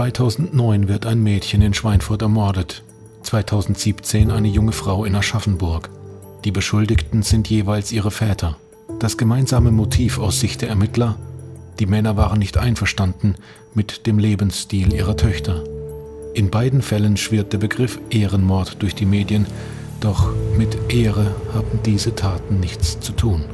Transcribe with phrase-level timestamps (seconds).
[0.00, 2.84] 2009 wird ein Mädchen in Schweinfurt ermordet,
[3.22, 5.90] 2017 eine junge Frau in Aschaffenburg.
[6.46, 8.56] Die Beschuldigten sind jeweils ihre Väter.
[8.98, 11.18] Das gemeinsame Motiv aus Sicht der Ermittler,
[11.78, 13.34] die Männer waren nicht einverstanden
[13.74, 15.64] mit dem Lebensstil ihrer Töchter.
[16.32, 19.44] In beiden Fällen schwirrt der Begriff Ehrenmord durch die Medien,
[20.00, 23.44] doch mit Ehre haben diese Taten nichts zu tun.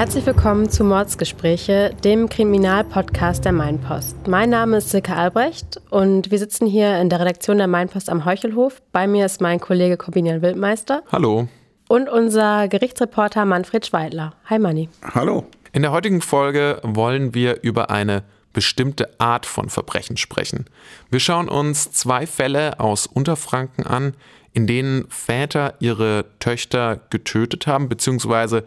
[0.00, 4.28] Herzlich willkommen zu Mordsgespräche, dem Kriminalpodcast der Mainpost.
[4.28, 8.24] Mein Name ist Silke Albrecht und wir sitzen hier in der Redaktion der Mainpost am
[8.24, 8.80] Heuchelhof.
[8.92, 11.02] Bei mir ist mein Kollege Corbinian Wildmeister.
[11.12, 11.48] Hallo.
[11.86, 14.32] Und unser Gerichtsreporter Manfred Schweidler.
[14.46, 14.88] Hi Manni.
[15.02, 15.44] Hallo.
[15.74, 18.22] In der heutigen Folge wollen wir über eine
[18.54, 20.64] bestimmte Art von Verbrechen sprechen.
[21.10, 24.14] Wir schauen uns zwei Fälle aus Unterfranken an,
[24.54, 28.64] in denen Väter ihre Töchter getötet haben, beziehungsweise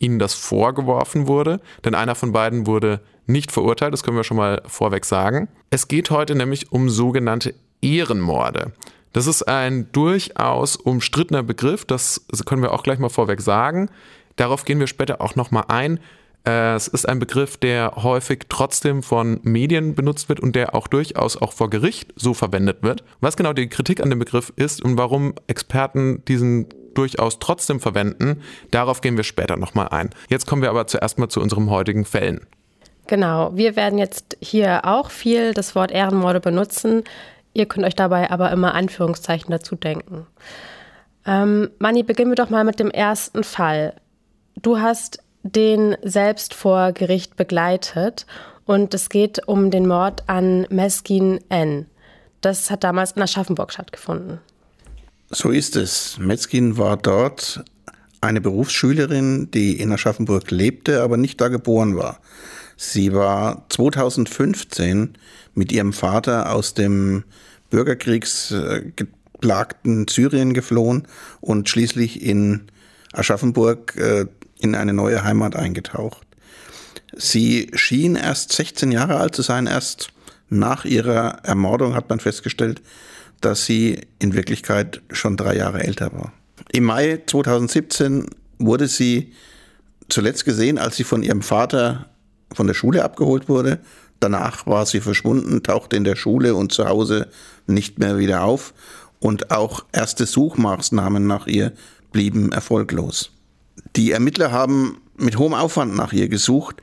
[0.00, 4.38] ihnen das vorgeworfen wurde, denn einer von beiden wurde nicht verurteilt, das können wir schon
[4.38, 5.48] mal vorweg sagen.
[5.70, 8.72] Es geht heute nämlich um sogenannte Ehrenmorde.
[9.12, 13.88] Das ist ein durchaus umstrittener Begriff, das können wir auch gleich mal vorweg sagen.
[14.36, 16.00] Darauf gehen wir später auch nochmal ein.
[16.42, 21.36] Es ist ein Begriff, der häufig trotzdem von Medien benutzt wird und der auch durchaus
[21.36, 23.04] auch vor Gericht so verwendet wird.
[23.20, 28.42] Was genau die Kritik an dem Begriff ist und warum Experten diesen durchaus trotzdem verwenden.
[28.70, 30.10] Darauf gehen wir später nochmal ein.
[30.28, 32.46] Jetzt kommen wir aber zuerst mal zu unserem heutigen Fällen.
[33.06, 37.02] Genau, wir werden jetzt hier auch viel das Wort Ehrenmorde benutzen.
[37.52, 40.26] Ihr könnt euch dabei aber immer Anführungszeichen dazu denken.
[41.26, 43.94] Ähm, Manni, beginnen wir doch mal mit dem ersten Fall.
[44.62, 48.26] Du hast den selbst vor Gericht begleitet
[48.64, 51.86] und es geht um den Mord an Meskin N.
[52.40, 54.40] Das hat damals in Aschaffenburg stattgefunden.
[55.32, 56.18] So ist es.
[56.18, 57.62] Metzkin war dort
[58.20, 62.18] eine Berufsschülerin, die in Aschaffenburg lebte, aber nicht da geboren war.
[62.76, 65.16] Sie war 2015
[65.54, 67.22] mit ihrem Vater aus dem
[67.70, 71.06] bürgerkriegsgeplagten Syrien geflohen
[71.40, 72.62] und schließlich in
[73.12, 74.26] Aschaffenburg äh,
[74.58, 76.26] in eine neue Heimat eingetaucht.
[77.16, 80.08] Sie schien erst 16 Jahre alt zu sein, erst
[80.48, 82.82] nach ihrer Ermordung hat man festgestellt,
[83.40, 86.32] dass sie in Wirklichkeit schon drei Jahre älter war.
[86.72, 88.26] Im Mai 2017
[88.58, 89.32] wurde sie
[90.08, 92.10] zuletzt gesehen, als sie von ihrem Vater
[92.52, 93.78] von der Schule abgeholt wurde.
[94.20, 97.28] Danach war sie verschwunden, tauchte in der Schule und zu Hause
[97.66, 98.74] nicht mehr wieder auf.
[99.18, 101.72] Und auch erste Suchmaßnahmen nach ihr
[102.12, 103.30] blieben erfolglos.
[103.96, 106.82] Die Ermittler haben mit hohem Aufwand nach ihr gesucht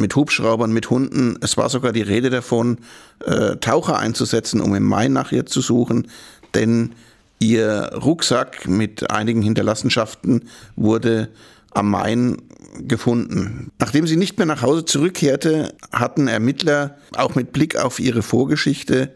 [0.00, 1.36] mit Hubschraubern, mit Hunden.
[1.40, 2.78] Es war sogar die Rede davon,
[3.24, 6.08] äh, Taucher einzusetzen, um im Mai nach ihr zu suchen,
[6.54, 6.94] denn
[7.38, 11.28] ihr Rucksack mit einigen Hinterlassenschaften wurde
[11.72, 12.36] am Main
[12.78, 13.70] gefunden.
[13.78, 19.14] Nachdem sie nicht mehr nach Hause zurückkehrte, hatten Ermittler auch mit Blick auf ihre Vorgeschichte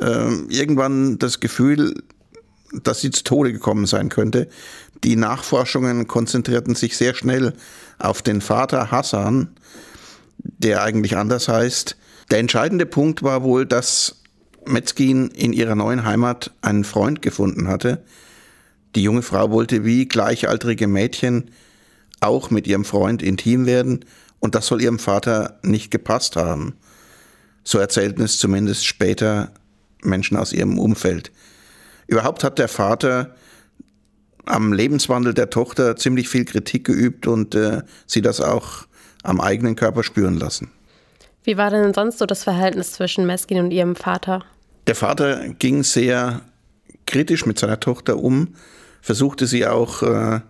[0.00, 1.94] äh, irgendwann das Gefühl,
[2.82, 4.48] dass sie zu Tode gekommen sein könnte.
[5.02, 7.54] Die Nachforschungen konzentrierten sich sehr schnell
[7.98, 9.48] auf den Vater Hassan,
[10.42, 11.96] der eigentlich anders heißt.
[12.30, 14.22] Der entscheidende Punkt war wohl, dass
[14.66, 18.02] Metzkin in ihrer neuen Heimat einen Freund gefunden hatte.
[18.94, 21.50] Die junge Frau wollte wie gleichaltrige Mädchen
[22.20, 24.04] auch mit ihrem Freund intim werden
[24.38, 26.74] und das soll ihrem Vater nicht gepasst haben.
[27.64, 29.52] So erzählten es zumindest später
[30.02, 31.30] Menschen aus ihrem Umfeld.
[32.06, 33.34] Überhaupt hat der Vater
[34.46, 38.86] am Lebenswandel der Tochter ziemlich viel Kritik geübt und äh, sie das auch
[39.22, 40.70] am eigenen Körper spüren lassen.
[41.44, 44.44] Wie war denn sonst so das Verhältnis zwischen Meskin und ihrem Vater?
[44.86, 46.42] Der Vater ging sehr
[47.06, 48.54] kritisch mit seiner Tochter um,
[49.00, 50.40] versuchte sie auch äh,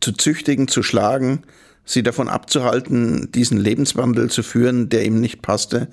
[0.00, 1.42] zu züchtigen, zu schlagen,
[1.84, 5.88] sie davon abzuhalten, diesen Lebenswandel zu führen, der ihm nicht passte.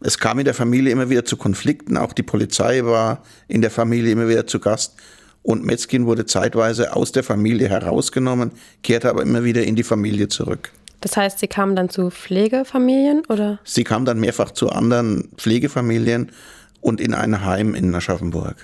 [0.00, 3.70] Es kam in der Familie immer wieder zu Konflikten, auch die Polizei war in der
[3.70, 4.94] Familie immer wieder zu Gast
[5.42, 8.52] und Metzkin wurde zeitweise aus der Familie herausgenommen,
[8.82, 10.72] kehrte aber immer wieder in die Familie zurück.
[11.02, 13.58] Das heißt, Sie kamen dann zu Pflegefamilien oder?
[13.64, 16.32] Sie kam dann mehrfach zu anderen Pflegefamilien
[16.80, 18.56] und in ein Heim in Aschaffenburg.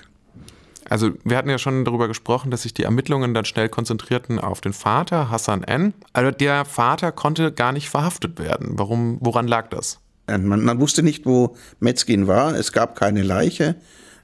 [0.89, 4.59] Also wir hatten ja schon darüber gesprochen, dass sich die Ermittlungen dann schnell konzentrierten auf
[4.59, 5.93] den Vater, Hassan N.
[6.13, 8.69] Also der Vater konnte gar nicht verhaftet werden.
[8.71, 9.99] Warum, woran lag das?
[10.25, 12.55] Man, man wusste nicht, wo Metzgin war.
[12.55, 13.75] Es gab keine Leiche.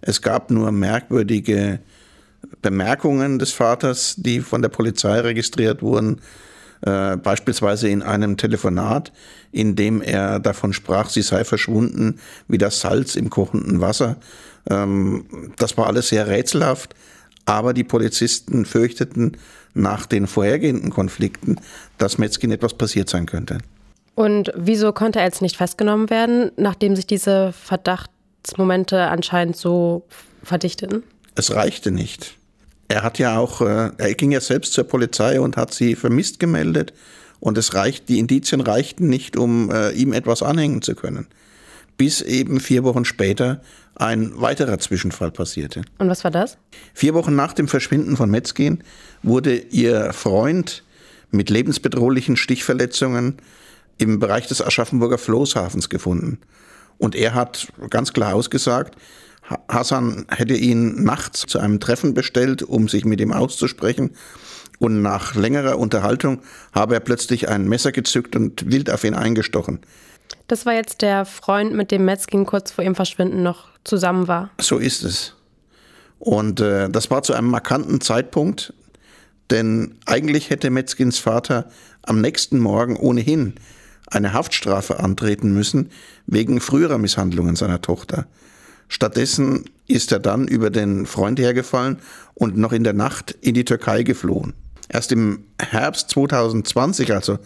[0.02, 1.80] Es gab nur merkwürdige
[2.62, 6.22] Bemerkungen des Vaters, die von der Polizei registriert wurden.
[6.86, 9.12] Äh, beispielsweise in einem Telefonat,
[9.52, 14.18] in dem er davon sprach, sie sei verschwunden wie das Salz im kochenden Wasser.
[14.70, 15.26] Ähm,
[15.58, 16.94] das war alles sehr rätselhaft,
[17.46, 19.38] aber die Polizisten fürchteten
[19.74, 21.58] nach den vorhergehenden Konflikten,
[21.98, 23.58] dass Metzkin etwas passiert sein könnte.
[24.14, 30.06] Und wieso konnte er jetzt nicht festgenommen werden, nachdem sich diese Verdachtsmomente anscheinend so
[30.44, 31.02] verdichteten?
[31.34, 32.38] Es reichte nicht.
[32.88, 36.40] Er hat ja auch, äh, er ging ja selbst zur Polizei und hat sie vermisst
[36.40, 36.94] gemeldet.
[37.40, 41.28] Und es reicht, die Indizien reichten nicht, um äh, ihm etwas anhängen zu können.
[41.98, 43.62] Bis eben vier Wochen später
[43.96, 45.84] ein weiterer Zwischenfall passierte.
[45.98, 46.58] Und was war das?
[46.94, 48.84] Vier Wochen nach dem Verschwinden von Metzgen
[49.24, 50.84] wurde ihr Freund
[51.32, 53.38] mit lebensbedrohlichen Stichverletzungen
[53.98, 56.40] im Bereich des Aschaffenburger Floßhafens gefunden.
[56.98, 58.96] Und er hat ganz klar ausgesagt,
[59.70, 64.12] Hassan hätte ihn nachts zu einem Treffen bestellt, um sich mit ihm auszusprechen.
[64.80, 66.42] Und nach längerer Unterhaltung
[66.74, 69.80] habe er plötzlich ein Messer gezückt und wild auf ihn eingestochen.
[70.48, 74.50] Das war jetzt der Freund, mit dem Metzkin kurz vor ihrem Verschwinden noch zusammen war.
[74.60, 75.36] So ist es.
[76.20, 78.74] Und äh, das war zu einem markanten Zeitpunkt,
[79.52, 81.70] denn eigentlich hätte Metzkins Vater
[82.02, 83.56] am nächsten Morgen ohnehin
[84.08, 85.92] eine Haftstrafe antreten müssen
[86.26, 88.28] wegen früherer Misshandlungen seiner Tochter.
[88.88, 92.00] Stattdessen ist er dann über den Freund hergefallen
[92.34, 94.54] und noch in der Nacht in die Türkei geflohen.
[94.90, 97.40] Erst im Herbst 2020, also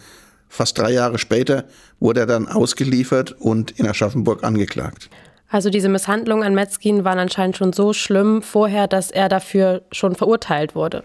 [0.48, 1.64] fast drei Jahre später,
[1.98, 5.08] wurde er dann ausgeliefert und in Aschaffenburg angeklagt.
[5.48, 10.14] Also diese Misshandlungen an Metzkin waren anscheinend schon so schlimm vorher, dass er dafür schon
[10.14, 11.02] verurteilt wurde.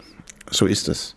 [0.52, 1.16] So ist es.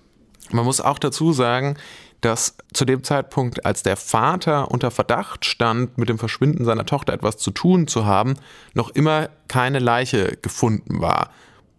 [0.50, 1.76] Man muss auch dazu sagen,
[2.20, 7.12] dass zu dem Zeitpunkt, als der Vater unter Verdacht stand, mit dem Verschwinden seiner Tochter
[7.12, 8.34] etwas zu tun zu haben,
[8.74, 11.30] noch immer keine Leiche gefunden war.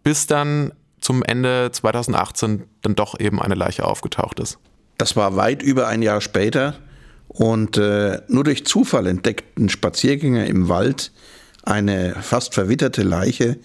[0.02, 4.58] Bis dann zum Ende 2018 dann doch eben eine Leiche aufgetaucht ist.
[4.98, 6.74] Das war weit über ein Jahr später
[7.28, 11.12] und äh, nur durch Zufall entdeckten Spaziergänger im Wald
[11.62, 13.58] eine fast verwitterte Leiche,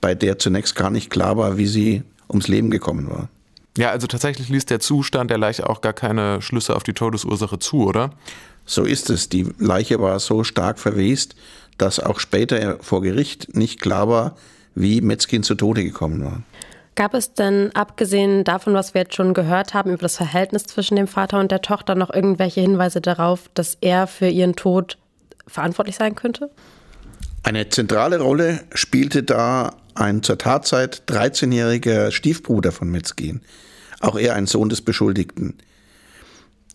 [0.00, 3.28] bei der zunächst gar nicht klar war, wie sie ums Leben gekommen war.
[3.76, 7.58] Ja, also tatsächlich ließ der Zustand der Leiche auch gar keine Schlüsse auf die Todesursache
[7.58, 8.10] zu, oder?
[8.66, 9.28] So ist es.
[9.28, 11.34] Die Leiche war so stark verwest,
[11.78, 14.36] dass auch später vor Gericht nicht klar war,
[14.74, 16.42] wie Metzkin zu Tode gekommen war.
[16.94, 20.96] Gab es denn, abgesehen davon, was wir jetzt schon gehört haben, über das Verhältnis zwischen
[20.96, 24.98] dem Vater und der Tochter, noch irgendwelche Hinweise darauf, dass er für ihren Tod
[25.46, 26.50] verantwortlich sein könnte?
[27.42, 33.42] Eine zentrale Rolle spielte da ein zur Tatzeit 13-jähriger Stiefbruder von Metzgen,
[34.00, 35.54] auch er ein Sohn des Beschuldigten.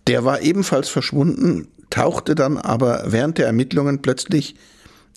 [0.07, 4.55] Der war ebenfalls verschwunden, tauchte dann aber während der Ermittlungen plötzlich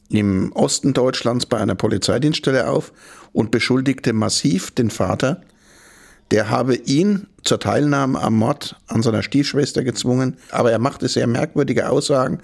[0.09, 2.93] im Osten Deutschlands bei einer Polizeidienststelle auf
[3.33, 5.43] und beschuldigte massiv den Vater,
[6.31, 11.27] der habe ihn zur Teilnahme am Mord an seiner Stiefschwester gezwungen, aber er machte sehr
[11.27, 12.41] merkwürdige Aussagen.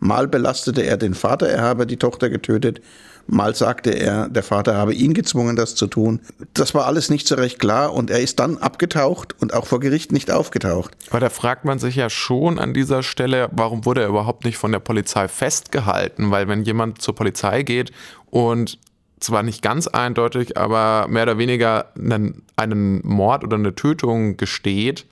[0.00, 2.80] Mal belastete er den Vater, er habe die Tochter getötet,
[3.30, 6.20] Mal sagte er, der Vater habe ihn gezwungen, das zu tun.
[6.54, 9.80] Das war alles nicht so recht klar und er ist dann abgetaucht und auch vor
[9.80, 10.96] Gericht nicht aufgetaucht.
[11.10, 14.56] Aber da fragt man sich ja schon an dieser Stelle, warum wurde er überhaupt nicht
[14.56, 16.30] von der Polizei festgehalten?
[16.30, 17.92] Weil wenn jemand zur Polizei geht
[18.30, 18.78] und
[19.20, 25.04] zwar nicht ganz eindeutig, aber mehr oder weniger einen, einen Mord oder eine Tötung gesteht,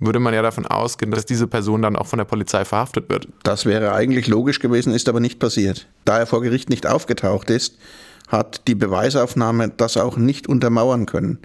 [0.00, 3.28] würde man ja davon ausgehen, dass diese Person dann auch von der Polizei verhaftet wird.
[3.42, 5.86] Das wäre eigentlich logisch gewesen, ist aber nicht passiert.
[6.04, 7.76] Da er vor Gericht nicht aufgetaucht ist,
[8.28, 11.38] hat die Beweisaufnahme das auch nicht untermauern können.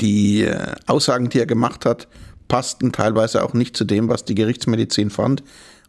[0.00, 2.08] Die äh, Aussagen, die er gemacht hat,
[2.48, 5.42] passten teilweise auch nicht zu dem, was die Gerichtsmedizin fand.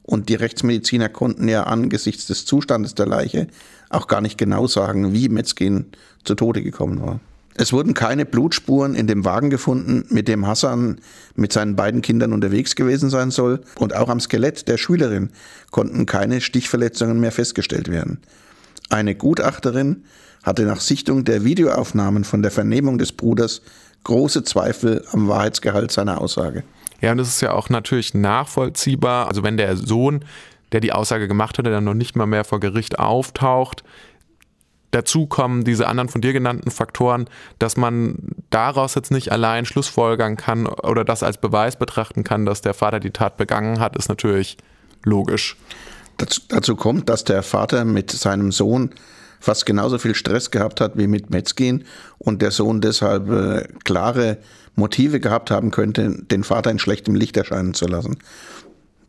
[0.04, 3.48] Und die Rechtsmediziner konnten ja angesichts des Zustandes der Leiche
[3.90, 5.92] auch gar nicht genau sagen, wie Metzgen
[6.24, 7.20] zu Tode gekommen war.
[7.56, 10.98] Es wurden keine Blutspuren in dem Wagen gefunden, mit dem Hassan
[11.36, 13.62] mit seinen beiden Kindern unterwegs gewesen sein soll.
[13.78, 15.30] Und auch am Skelett der Schülerin
[15.72, 18.20] konnten keine Stichverletzungen mehr festgestellt werden.
[18.90, 20.04] Eine Gutachterin
[20.44, 23.62] hatte nach Sichtung der Videoaufnahmen von der Vernehmung des Bruders
[24.04, 26.64] große Zweifel am Wahrheitsgehalt seiner Aussage.
[27.02, 29.28] Ja, und das ist ja auch natürlich nachvollziehbar.
[29.28, 30.26] Also wenn der Sohn,
[30.72, 33.84] der die Aussage gemacht hatte, dann noch nicht mal mehr vor Gericht auftaucht,
[34.94, 38.16] Dazu kommen diese anderen von dir genannten Faktoren, dass man
[38.52, 43.00] daraus jetzt nicht allein Schlussfolgern kann oder das als Beweis betrachten kann, dass der Vater
[43.00, 44.56] die Tat begangen hat, ist natürlich
[45.04, 45.58] logisch.
[46.18, 48.92] Dazu, dazu kommt, dass der Vater mit seinem Sohn
[49.40, 51.86] fast genauso viel Stress gehabt hat wie mit Metzgen
[52.20, 54.38] und der Sohn deshalb äh, klare
[54.76, 58.20] Motive gehabt haben könnte, den Vater in schlechtem Licht erscheinen zu lassen.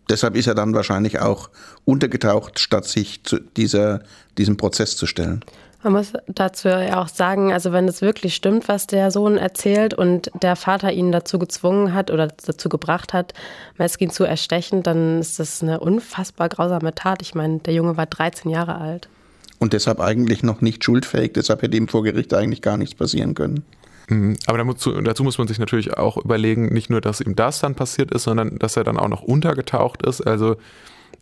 [0.08, 1.50] Deshalb ist er dann wahrscheinlich auch
[1.84, 4.02] untergetaucht, statt sich zu dieser,
[4.38, 5.44] diesem Prozess zu stellen.
[5.84, 9.92] Man muss dazu ja auch sagen, also wenn es wirklich stimmt, was der Sohn erzählt
[9.92, 13.34] und der Vater ihn dazu gezwungen hat oder dazu gebracht hat,
[13.76, 17.20] Meskin zu erstechen, dann ist das eine unfassbar grausame Tat.
[17.20, 19.10] Ich meine, der Junge war 13 Jahre alt.
[19.58, 23.34] Und deshalb eigentlich noch nicht schuldfähig, deshalb hätte ihm vor Gericht eigentlich gar nichts passieren
[23.34, 23.62] können.
[24.08, 24.38] Mhm.
[24.46, 27.74] Aber dazu, dazu, muss man sich natürlich auch überlegen, nicht nur, dass ihm das dann
[27.74, 30.22] passiert ist, sondern dass er dann auch noch untergetaucht ist.
[30.22, 30.56] Also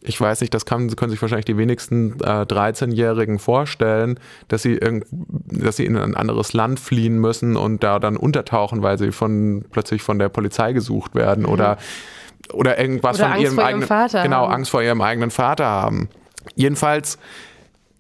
[0.05, 4.19] ich weiß nicht, das kann, können sich wahrscheinlich die wenigsten äh, 13-Jährigen vorstellen,
[4.49, 8.83] dass sie, irgend, dass sie in ein anderes Land fliehen müssen und da dann untertauchen,
[8.83, 11.51] weil sie von, plötzlich von der Polizei gesucht werden mhm.
[11.51, 11.79] oder,
[12.53, 14.53] oder irgendwas oder von ihrem eigenen, ihrem Vater genau, haben.
[14.53, 16.09] Angst vor ihrem eigenen Vater haben.
[16.57, 17.19] Jedenfalls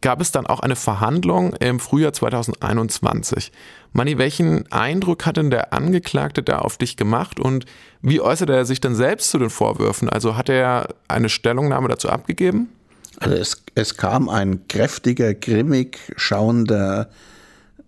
[0.02, 3.52] gab es dann auch eine Verhandlung im Frühjahr 2021.
[3.92, 7.64] Manni, welchen Eindruck hat denn der Angeklagte da auf dich gemacht und
[8.02, 10.08] wie äußerte er sich denn selbst zu den Vorwürfen?
[10.08, 12.68] Also hat er eine Stellungnahme dazu abgegeben?
[13.18, 17.08] Also es, es kam ein kräftiger, grimmig schauender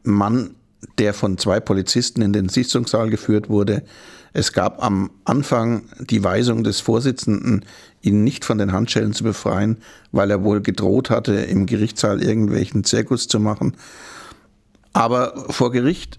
[0.03, 0.55] Mann,
[0.99, 3.83] der von zwei Polizisten in den Sitzungssaal geführt wurde.
[4.37, 7.65] Es gab am Anfang die Weisung des Vorsitzenden,
[8.03, 9.79] ihn nicht von den Handschellen zu befreien,
[10.11, 13.77] weil er wohl gedroht hatte, im Gerichtssaal irgendwelchen Zirkus zu machen.
[14.93, 16.19] Aber vor Gericht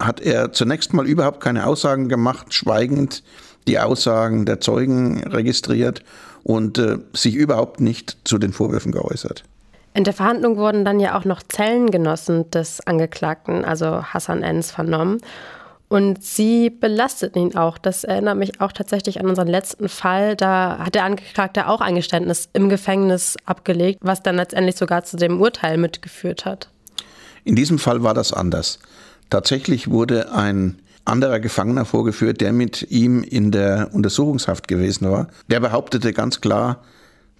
[0.00, 3.22] hat er zunächst mal überhaupt keine Aussagen gemacht, schweigend
[3.68, 6.02] die Aussagen der Zeugen registriert
[6.42, 9.44] und äh, sich überhaupt nicht zu den Vorwürfen geäußert.
[9.92, 15.18] In der Verhandlung wurden dann ja auch noch Zellengenossen des Angeklagten, also Hassan Enz, vernommen.
[15.92, 17.76] Und sie belasteten ihn auch.
[17.76, 20.36] Das erinnert mich auch tatsächlich an unseren letzten Fall.
[20.36, 25.18] Da hat der Angeklagte auch ein Geständnis im Gefängnis abgelegt, was dann letztendlich sogar zu
[25.18, 26.70] dem Urteil mitgeführt hat.
[27.44, 28.78] In diesem Fall war das anders.
[29.28, 35.28] Tatsächlich wurde ein anderer Gefangener vorgeführt, der mit ihm in der Untersuchungshaft gewesen war.
[35.48, 36.82] Der behauptete ganz klar,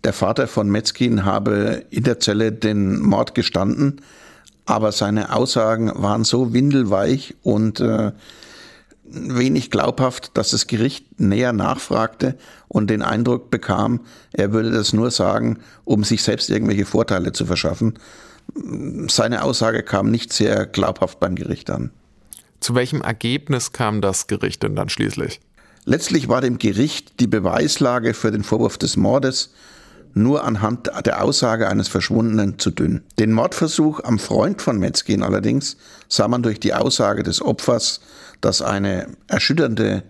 [0.04, 4.02] der Vater von Metzkin habe in der Zelle den Mord gestanden,
[4.64, 8.12] aber seine Aussagen waren so windelweich und äh,
[9.04, 12.36] wenig glaubhaft, dass das Gericht näher nachfragte
[12.68, 14.00] und den Eindruck bekam,
[14.32, 17.98] er würde das nur sagen, um sich selbst irgendwelche Vorteile zu verschaffen
[19.08, 21.90] seine Aussage kam nicht sehr glaubhaft beim Gericht an.
[22.60, 25.40] Zu welchem Ergebnis kam das Gericht denn dann schließlich?
[25.84, 29.52] Letztlich war dem Gericht die Beweislage für den Vorwurf des Mordes
[30.14, 33.02] nur anhand der Aussage eines Verschwundenen zu dünn.
[33.18, 35.76] Den Mordversuch am Freund von Metzkin allerdings
[36.08, 38.00] sah man durch die Aussage des Opfers,
[38.40, 40.02] das eine erschütternde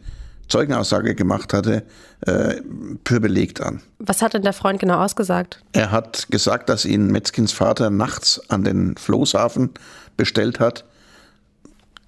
[0.48, 1.82] Zeugenaussage gemacht hatte,
[2.26, 2.56] äh,
[3.06, 3.80] für belegt an.
[3.98, 5.62] Was hat denn der Freund genau ausgesagt?
[5.72, 9.70] Er hat gesagt, dass ihn Metzkins Vater nachts an den Floßhafen
[10.16, 10.84] bestellt hat,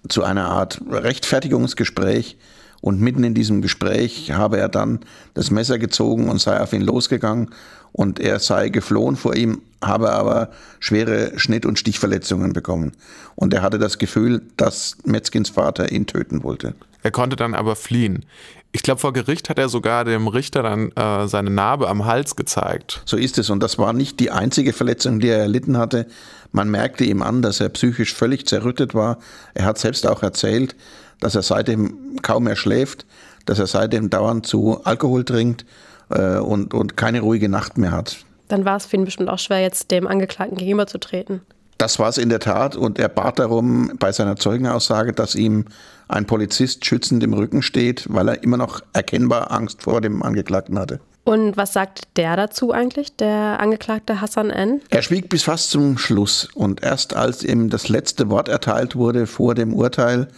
[0.09, 2.37] zu einer Art Rechtfertigungsgespräch.
[2.83, 5.01] Und mitten in diesem Gespräch habe er dann
[5.33, 7.49] das Messer gezogen und sei auf ihn losgegangen.
[7.95, 12.91] Und er sei geflohen vor ihm, habe aber schwere Schnitt- und Stichverletzungen bekommen.
[13.37, 16.75] Und er hatte das Gefühl, dass Metzkins Vater ihn töten wollte.
[17.05, 18.27] Er konnte dann aber fliehen.
[18.73, 22.35] Ich glaube, vor Gericht hat er sogar dem Richter dann äh, seine Narbe am Hals
[22.35, 23.01] gezeigt.
[23.05, 23.49] So ist es.
[23.49, 26.07] Und das war nicht die einzige Verletzung, die er erlitten hatte.
[26.51, 29.19] Man merkte ihm an, dass er psychisch völlig zerrüttet war.
[29.55, 30.75] Er hat selbst auch erzählt,
[31.21, 33.07] dass er seitdem kaum mehr schläft,
[33.47, 35.65] dass er seitdem dauernd zu Alkohol trinkt
[36.11, 38.19] äh, und, und keine ruhige Nacht mehr hat.
[38.49, 41.41] Dann war es für ihn bestimmt auch schwer, jetzt dem Angeklagten gegenüberzutreten.
[41.79, 45.65] Das war es in der Tat und er bat darum bei seiner Zeugenaussage, dass ihm
[46.09, 50.79] ein Polizist schützend im Rücken steht, weil er immer noch erkennbar Angst vor dem Angeklagten
[50.79, 51.01] hatte.
[51.25, 54.83] Und was sagt der dazu eigentlich, der Angeklagte Hassan N?
[54.91, 59.27] Er schwieg bis fast zum Schluss und erst als ihm das letzte Wort erteilt wurde
[59.27, 60.29] vor dem Urteil,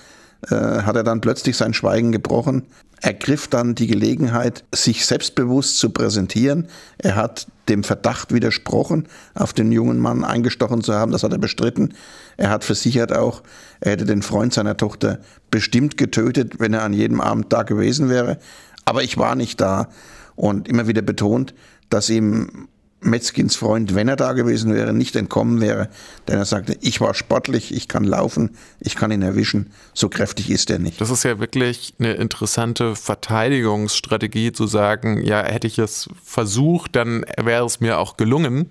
[0.49, 2.67] hat er dann plötzlich sein Schweigen gebrochen
[3.01, 6.69] ergriff dann die Gelegenheit, sich selbstbewusst zu präsentieren.
[6.99, 11.13] Er hat dem Verdacht widersprochen, auf den jungen Mann eingestochen zu haben.
[11.13, 11.95] Das hat er bestritten.
[12.37, 13.43] Er hat versichert auch,
[13.81, 15.19] er hätte den Freund seiner Tochter
[15.51, 18.39] bestimmt getötet, wenn er an jedem Abend da gewesen wäre.
[18.85, 19.89] Aber ich war nicht da
[20.35, 21.55] und immer wieder betont,
[21.91, 22.69] dass ihm
[23.07, 25.89] Metzkins Freund, wenn er da gewesen wäre, nicht entkommen wäre,
[26.29, 30.51] denn er sagte, ich war sportlich, ich kann laufen, ich kann ihn erwischen, so kräftig
[30.51, 31.01] ist er nicht.
[31.01, 37.25] Das ist ja wirklich eine interessante Verteidigungsstrategie zu sagen, ja, hätte ich es versucht, dann
[37.43, 38.71] wäre es mir auch gelungen,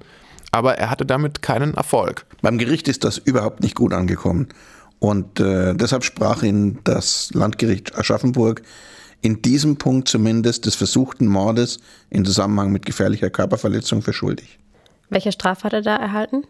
[0.52, 2.26] aber er hatte damit keinen Erfolg.
[2.42, 4.50] Beim Gericht ist das überhaupt nicht gut angekommen
[5.00, 8.62] und äh, deshalb sprach ihn das Landgericht Aschaffenburg
[9.26, 11.80] in diesem Punkt zumindest des versuchten Mordes
[12.12, 14.60] in Zusammenhang mit gefährlicher Körperverletzung für schuldig.
[15.10, 16.44] Welche Strafe hat er da erhalten?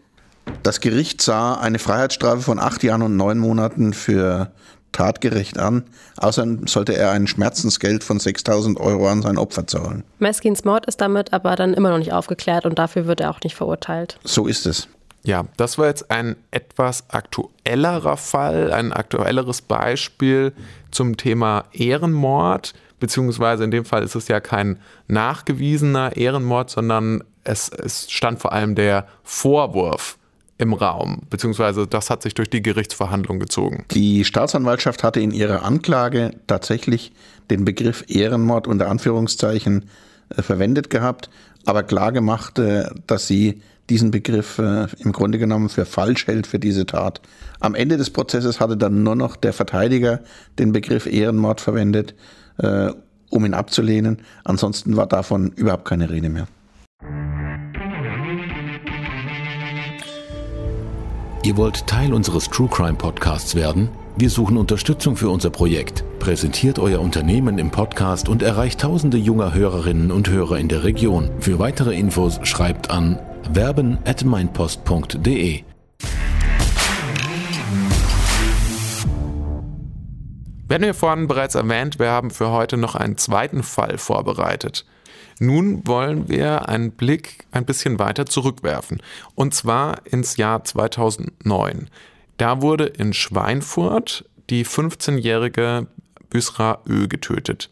[0.62, 4.52] Das Gericht sah eine Freiheitsstrafe von acht Jahren und neun Monaten für
[4.92, 5.84] tatgerecht an.
[6.18, 10.04] Außerdem sollte er ein Schmerzensgeld von 6000 Euro an sein Opfer zahlen.
[10.18, 13.40] Meskins Mord ist damit aber dann immer noch nicht aufgeklärt und dafür wird er auch
[13.42, 14.18] nicht verurteilt.
[14.22, 14.86] So ist es.
[15.26, 20.52] Ja, das war jetzt ein etwas aktuellerer Fall, ein aktuelleres Beispiel
[20.92, 24.78] zum Thema Ehrenmord, beziehungsweise in dem Fall ist es ja kein
[25.08, 30.16] nachgewiesener Ehrenmord, sondern es, es stand vor allem der Vorwurf
[30.58, 33.84] im Raum, beziehungsweise das hat sich durch die Gerichtsverhandlung gezogen.
[33.90, 37.10] Die Staatsanwaltschaft hatte in ihrer Anklage tatsächlich
[37.50, 39.90] den Begriff Ehrenmord unter Anführungszeichen
[40.28, 41.30] äh, verwendet gehabt,
[41.64, 46.46] aber klar gemacht, äh, dass sie diesen Begriff äh, im Grunde genommen für falsch hält
[46.46, 47.20] für diese Tat.
[47.60, 50.20] Am Ende des Prozesses hatte dann nur noch der Verteidiger
[50.58, 52.14] den Begriff Ehrenmord verwendet,
[52.58, 52.90] äh,
[53.30, 54.18] um ihn abzulehnen.
[54.44, 56.46] Ansonsten war davon überhaupt keine Rede mehr.
[61.44, 63.88] Ihr wollt Teil unseres True Crime Podcasts werden?
[64.18, 66.02] Wir suchen Unterstützung für unser Projekt.
[66.18, 71.30] Präsentiert euer Unternehmen im Podcast und erreicht tausende junger Hörerinnen und Hörer in der Region.
[71.38, 73.20] Für weitere Infos schreibt an
[73.52, 75.62] werben at meinpost.de.
[80.68, 84.84] Wir hatten ja vorhin bereits erwähnt, wir haben für heute noch einen zweiten Fall vorbereitet.
[85.38, 89.02] Nun wollen wir einen Blick ein bisschen weiter zurückwerfen.
[89.34, 91.88] Und zwar ins Jahr 2009.
[92.38, 95.86] Da wurde in Schweinfurt die 15-jährige
[96.30, 97.70] Büsra Ö getötet.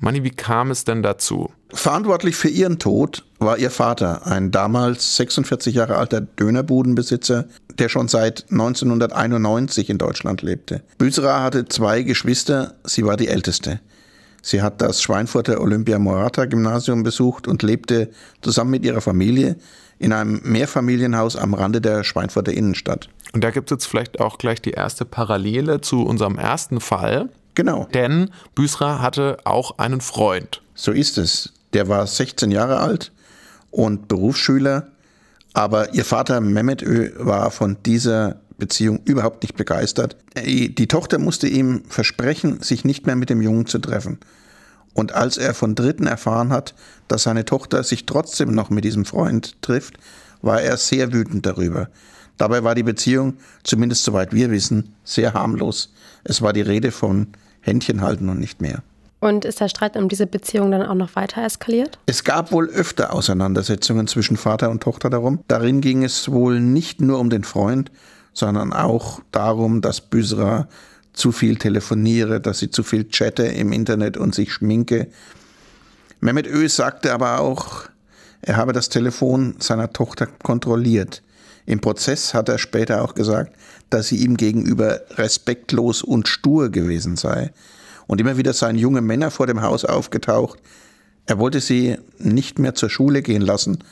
[0.00, 1.50] Manni, wie kam es denn dazu?
[1.70, 7.46] Verantwortlich für ihren Tod war ihr Vater, ein damals 46 Jahre alter Dönerbudenbesitzer,
[7.78, 10.82] der schon seit 1991 in Deutschland lebte.
[10.98, 13.80] Büsra hatte zwei Geschwister, sie war die älteste.
[14.40, 19.56] Sie hat das Schweinfurter Olympia Morata Gymnasium besucht und lebte zusammen mit ihrer Familie
[19.98, 23.08] in einem Mehrfamilienhaus am Rande der Schweinfurter Innenstadt.
[23.32, 27.28] Und da gibt es jetzt vielleicht auch gleich die erste Parallele zu unserem ersten Fall.
[27.58, 27.88] Genau.
[27.92, 30.62] Denn Büsra hatte auch einen Freund.
[30.76, 31.52] So ist es.
[31.72, 33.10] Der war 16 Jahre alt
[33.72, 34.86] und Berufsschüler,
[35.54, 40.16] aber ihr Vater Mehmet Ö war von dieser Beziehung überhaupt nicht begeistert.
[40.36, 44.20] Die Tochter musste ihm versprechen, sich nicht mehr mit dem Jungen zu treffen.
[44.94, 46.76] Und als er von Dritten erfahren hat,
[47.08, 49.98] dass seine Tochter sich trotzdem noch mit diesem Freund trifft,
[50.42, 51.88] war er sehr wütend darüber.
[52.36, 53.34] Dabei war die Beziehung,
[53.64, 55.92] zumindest soweit wir wissen, sehr harmlos.
[56.22, 57.32] Es war die Rede von
[57.68, 58.82] Händchen halten und nicht mehr.
[59.20, 61.98] Und ist der Streit um diese Beziehung dann auch noch weiter eskaliert?
[62.06, 65.40] Es gab wohl öfter Auseinandersetzungen zwischen Vater und Tochter darum.
[65.48, 67.90] Darin ging es wohl nicht nur um den Freund,
[68.32, 70.68] sondern auch darum, dass Büsra
[71.12, 75.08] zu viel telefoniere, dass sie zu viel chatte im Internet und sich schminke.
[76.20, 77.88] Mehmet Ö sagte aber auch,
[78.40, 81.22] er habe das Telefon seiner Tochter kontrolliert.
[81.68, 83.54] Im Prozess hat er später auch gesagt,
[83.90, 87.50] dass sie ihm gegenüber respektlos und stur gewesen sei.
[88.06, 90.58] Und immer wieder seien junge Männer vor dem Haus aufgetaucht.
[91.26, 93.84] Er wollte sie nicht mehr zur Schule gehen lassen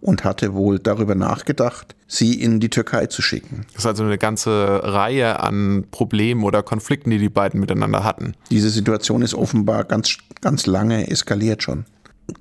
[0.00, 3.66] und hatte wohl darüber nachgedacht, sie in die Türkei zu schicken.
[3.72, 8.34] Das ist also eine ganze Reihe an Problemen oder Konflikten, die die beiden miteinander hatten.
[8.52, 11.84] Diese Situation ist offenbar ganz, ganz lange eskaliert schon.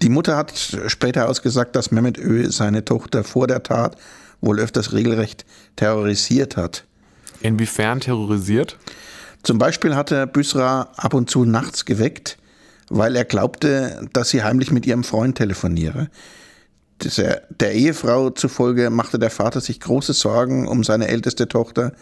[0.04, 0.54] Die Mutter hat
[0.86, 3.98] später ausgesagt, dass Mehmet Ö seine Tochter vor der Tat
[4.44, 6.84] wohl öfters regelrecht terrorisiert hat.
[7.42, 8.78] Inwiefern terrorisiert?
[9.42, 12.38] Zum Beispiel hatte Büsra ab und zu nachts geweckt,
[12.90, 16.10] weil er glaubte, dass sie heimlich mit ihrem Freund telefoniere.
[17.00, 21.94] Der Ehefrau zufolge machte der Vater sich große Sorgen um seine älteste Tochter.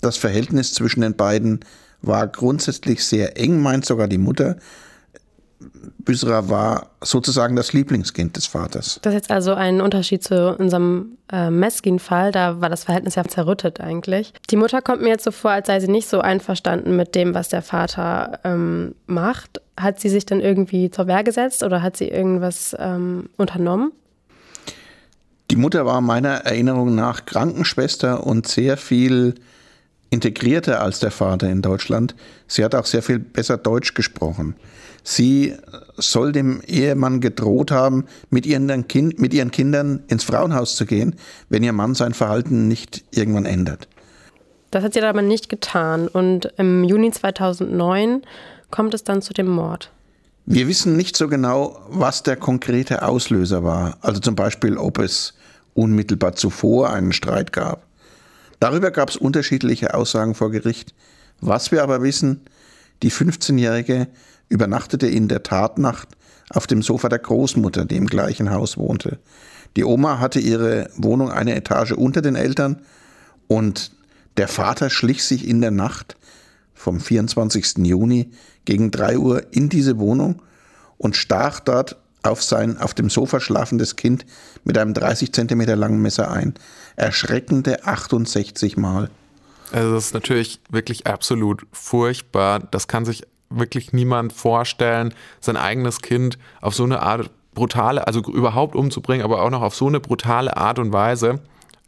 [0.00, 1.60] Das Verhältnis zwischen den beiden
[2.02, 4.56] war grundsätzlich sehr eng, meint sogar die Mutter.
[5.98, 8.98] Büsra war sozusagen das Lieblingskind des Vaters.
[9.02, 12.32] Das ist jetzt also ein Unterschied zu unserem äh, Meskin-Fall.
[12.32, 14.32] Da war das Verhältnis ja zerrüttet eigentlich.
[14.50, 17.34] Die Mutter kommt mir jetzt so vor, als sei sie nicht so einverstanden mit dem,
[17.34, 19.60] was der Vater ähm, macht.
[19.78, 23.92] Hat sie sich dann irgendwie zur Wehr gesetzt oder hat sie irgendwas ähm, unternommen?
[25.50, 29.34] Die Mutter war meiner Erinnerung nach Krankenschwester und sehr viel
[30.10, 32.14] integrierter als der Vater in Deutschland.
[32.46, 34.54] Sie hat auch sehr viel besser Deutsch gesprochen.
[35.06, 35.54] Sie
[35.96, 41.16] soll dem Ehemann gedroht haben, mit ihren, kind, mit ihren Kindern ins Frauenhaus zu gehen,
[41.50, 43.86] wenn ihr Mann sein Verhalten nicht irgendwann ändert.
[44.70, 46.08] Das hat sie aber nicht getan.
[46.08, 48.22] Und im Juni 2009
[48.70, 49.90] kommt es dann zu dem Mord.
[50.46, 53.98] Wir wissen nicht so genau, was der konkrete Auslöser war.
[54.00, 55.34] Also zum Beispiel, ob es
[55.74, 57.86] unmittelbar zuvor einen Streit gab.
[58.58, 60.94] Darüber gab es unterschiedliche Aussagen vor Gericht.
[61.40, 62.40] Was wir aber wissen,
[63.02, 64.08] die 15-Jährige
[64.48, 66.08] übernachtete in der Tatnacht
[66.50, 69.18] auf dem Sofa der Großmutter, die im gleichen Haus wohnte.
[69.76, 72.82] Die Oma hatte ihre Wohnung eine Etage unter den Eltern
[73.48, 73.92] und
[74.36, 76.16] der Vater schlich sich in der Nacht
[76.74, 77.78] vom 24.
[77.78, 78.30] Juni
[78.64, 80.42] gegen drei Uhr in diese Wohnung
[80.98, 84.24] und stach dort auf sein auf dem Sofa schlafendes Kind
[84.64, 86.54] mit einem 30 Zentimeter langen Messer ein.
[86.96, 89.10] Erschreckende 68 Mal.
[89.72, 92.60] Also das ist natürlich wirklich absolut furchtbar.
[92.60, 93.24] Das kann sich
[93.58, 99.42] wirklich niemand vorstellen, sein eigenes Kind auf so eine Art brutale, also überhaupt umzubringen, aber
[99.42, 101.40] auch noch auf so eine brutale Art und Weise.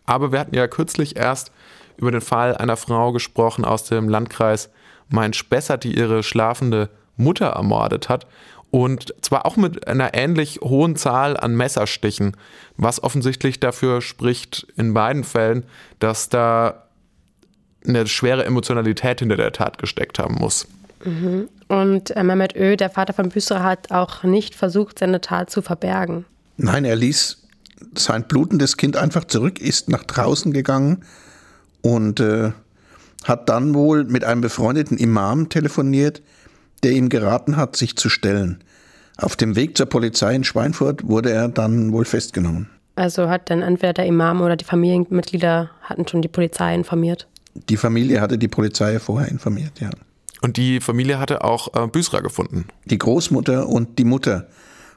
[0.04, 1.50] Aber wir hatten ja kürzlich erst
[1.96, 4.70] über den Fall einer Frau gesprochen aus dem Landkreis
[5.08, 8.26] Main-Spessart, die ihre schlafende Mutter ermordet hat.
[8.70, 12.36] Und zwar auch mit einer ähnlich hohen Zahl an Messerstichen,
[12.76, 15.64] was offensichtlich dafür spricht in beiden Fällen,
[15.98, 16.82] dass da
[17.86, 20.66] eine schwere Emotionalität hinter der Tat gesteckt haben muss.
[21.04, 21.48] Mhm.
[21.68, 25.62] Und äh, Mehmet Ö, der Vater von Büsra, hat auch nicht versucht, seine Tat zu
[25.62, 26.24] verbergen.
[26.56, 27.42] Nein, er ließ
[27.96, 31.04] sein blutendes Kind einfach zurück, ist nach draußen gegangen
[31.82, 32.52] und äh,
[33.24, 36.22] hat dann wohl mit einem befreundeten Imam telefoniert,
[36.82, 38.62] der ihm geraten hat, sich zu stellen.
[39.16, 42.68] Auf dem Weg zur Polizei in Schweinfurt wurde er dann wohl festgenommen.
[42.96, 47.26] Also hat dann entweder der Imam oder die Familienmitglieder hatten schon die Polizei informiert?
[47.68, 49.90] Die Familie hatte die Polizei vorher informiert, ja.
[50.46, 52.66] Und die Familie hatte auch äh, Büsra gefunden.
[52.84, 54.46] Die Großmutter und die Mutter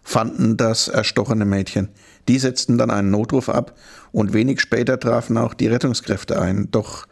[0.03, 1.89] fanden das erstochene Mädchen.
[2.27, 3.75] Die setzten dann einen Notruf ab
[4.11, 6.67] und wenig später trafen auch die Rettungskräfte ein.
[6.69, 7.07] Doch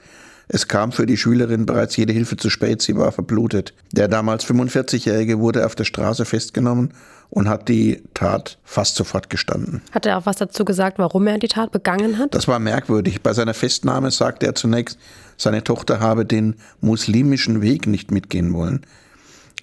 [0.47, 3.73] es kam für die Schülerin bereits jede Hilfe zu spät, sie war verblutet.
[3.91, 6.93] Der damals 45-Jährige wurde auf der Straße festgenommen
[7.29, 9.81] und hat die Tat fast sofort gestanden.
[9.91, 12.33] Hat er auch was dazu gesagt, warum er die Tat begangen hat?
[12.33, 13.21] Das war merkwürdig.
[13.21, 14.97] Bei seiner Festnahme sagte er zunächst,
[15.35, 18.81] seine Tochter habe den muslimischen Weg nicht mitgehen wollen.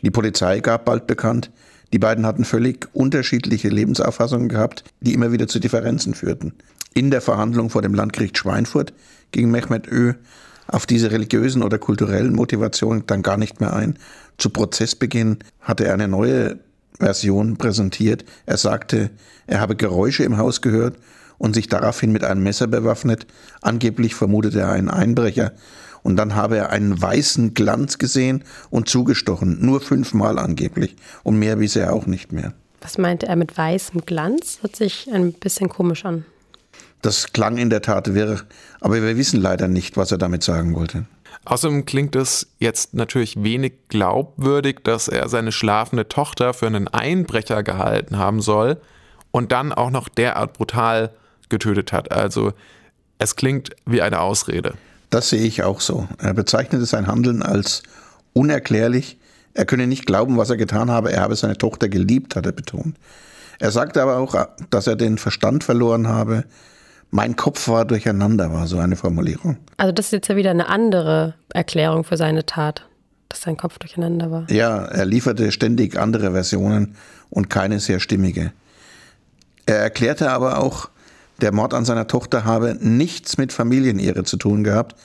[0.03, 1.51] Die Polizei gab bald bekannt,
[1.93, 6.53] die beiden hatten völlig unterschiedliche Lebensauffassungen gehabt, die immer wieder zu Differenzen führten.
[6.93, 8.93] In der Verhandlung vor dem Landgericht Schweinfurt
[9.33, 10.15] ging Mehmet Ö
[10.67, 13.99] auf diese religiösen oder kulturellen Motivationen dann gar nicht mehr ein.
[14.39, 16.59] Zu Prozessbeginn hatte er eine neue
[16.99, 18.25] Version präsentiert.
[18.47, 19.11] Er sagte,
[19.47, 20.97] er habe Geräusche im Haus gehört
[21.39, 23.27] und sich daraufhin mit einem Messer bewaffnet.
[23.61, 25.53] Angeblich vermutete er einen Einbrecher.
[26.03, 29.65] Und dann habe er einen weißen Glanz gesehen und zugestochen.
[29.65, 30.97] Nur fünfmal angeblich.
[31.23, 32.53] Und mehr wies er auch nicht mehr.
[32.83, 34.59] Was meinte er mit weißem Glanz?
[34.61, 36.27] Hört sich ein bisschen komisch an.
[37.01, 38.43] Das klang in der Tat wirr,
[38.81, 41.07] aber wir wissen leider nicht, was er damit sagen wollte.
[41.45, 47.63] Außerdem klingt es jetzt natürlich wenig glaubwürdig, dass er seine schlafende Tochter für einen Einbrecher
[47.63, 48.81] gehalten haben soll
[49.31, 51.11] und dann auch noch derart brutal
[51.49, 52.13] getötet hat.
[52.13, 52.53] Also
[53.19, 54.75] es klingt wie eine Ausrede.
[55.11, 56.09] Das sehe ich auch so.
[56.19, 57.83] Er bezeichnete sein Handeln als
[58.33, 59.19] unerklärlich.
[59.53, 61.13] Er könne nicht glauben, was er getan habe.
[61.13, 62.97] Er habe seine Tochter geliebt, hat er betont.
[63.61, 64.35] Er sagte aber auch,
[64.71, 66.45] dass er den Verstand verloren habe,
[67.15, 69.57] mein Kopf war durcheinander, war so eine Formulierung.
[69.77, 72.89] Also das ist jetzt ja wieder eine andere Erklärung für seine Tat,
[73.29, 74.51] dass sein Kopf durcheinander war.
[74.51, 76.97] Ja, er lieferte ständig andere Versionen
[77.31, 78.53] und keine sehr stimmige.
[79.65, 80.91] Er erklärte aber auch,
[81.41, 84.97] der Mord an seiner Tochter habe nichts mit Familienehre zu tun gehabt.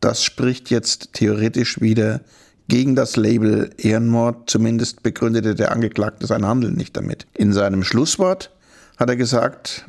[0.00, 2.22] Das spricht jetzt theoretisch wieder
[2.68, 4.48] gegen das Label Ehrenmord.
[4.48, 7.26] Zumindest begründete der Angeklagte sein Handeln nicht damit.
[7.34, 8.50] In seinem Schlusswort
[8.96, 9.84] hat er gesagt,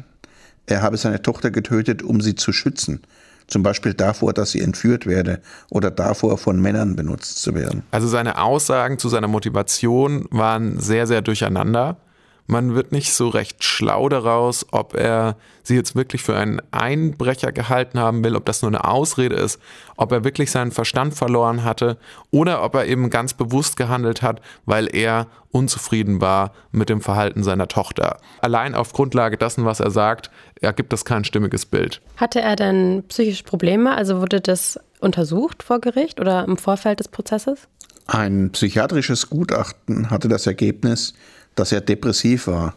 [0.66, 3.02] er habe seine Tochter getötet, um sie zu schützen.
[3.48, 7.84] Zum Beispiel davor, dass sie entführt werde oder davor, von Männern benutzt zu werden.
[7.92, 11.98] Also seine Aussagen zu seiner Motivation waren sehr, sehr durcheinander.
[12.46, 17.54] Man wird nicht so recht schlau daraus, ob er sie jetzt wirklich für einen Einbrecher
[17.54, 19.60] gehalten haben will, ob das nur eine Ausrede ist,
[19.96, 21.98] ob er wirklich seinen Verstand verloren hatte
[22.32, 27.44] oder ob er eben ganz bewusst gehandelt hat, weil er unzufrieden war mit dem Verhalten
[27.44, 28.18] seiner Tochter.
[28.42, 30.30] Allein auf Grundlage dessen, was er sagt,
[30.60, 32.02] ergibt das kein stimmiges Bild.
[32.18, 33.96] Hatte er denn psychische Probleme?
[33.96, 37.68] Also wurde das untersucht vor Gericht oder im Vorfeld des Prozesses?
[38.08, 41.14] Ein psychiatrisches Gutachten hatte das Ergebnis,
[41.56, 42.76] dass er depressiv war.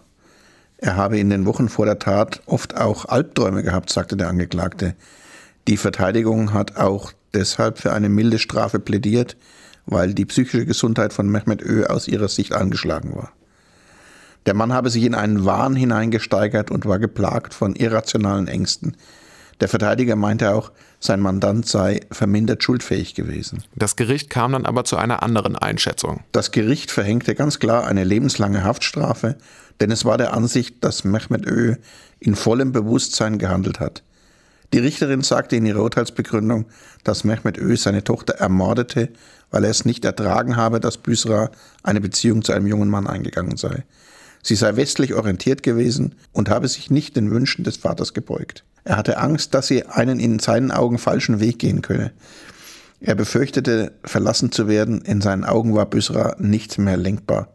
[0.79, 4.95] Er habe in den Wochen vor der Tat oft auch Albträume gehabt, sagte der Angeklagte.
[5.69, 9.37] Die Verteidigung hat auch deshalb für eine milde Strafe plädiert,
[9.87, 13.33] weil die psychische Gesundheit von Mehmet Ö aus ihrer Sicht angeschlagen war.
[14.47, 18.97] Der Mann habe sich in einen Wahn hineingesteigert und war geplagt von irrationalen Ängsten.
[19.61, 23.63] Der Verteidiger meinte auch, sein Mandant sei vermindert schuldfähig gewesen.
[23.75, 26.25] Das Gericht kam dann aber zu einer anderen Einschätzung.
[26.33, 29.37] Das Gericht verhängte ganz klar eine lebenslange Haftstrafe,
[29.81, 31.77] denn es war der Ansicht, dass Mehmet Ö
[32.19, 34.03] in vollem Bewusstsein gehandelt hat.
[34.73, 36.67] Die Richterin sagte in ihrer Urteilsbegründung,
[37.05, 39.11] dass Mehmet Ö seine Tochter ermordete,
[39.51, 41.51] weil er es nicht ertragen habe, dass Büsra
[41.83, 43.85] eine Beziehung zu einem jungen Mann eingegangen sei.
[44.43, 48.65] Sie sei westlich orientiert gewesen und habe sich nicht den Wünschen des Vaters gebeugt.
[48.87, 52.13] Er hatte Angst, dass sie einen in seinen Augen falschen Weg gehen könne.
[53.01, 55.01] Er befürchtete, verlassen zu werden.
[55.01, 57.49] In seinen Augen war Büsra nicht mehr lenkbar.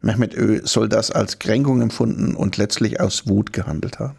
[0.00, 4.16] Mehmet Ö soll das als Kränkung empfunden und letztlich aus Wut gehandelt haben.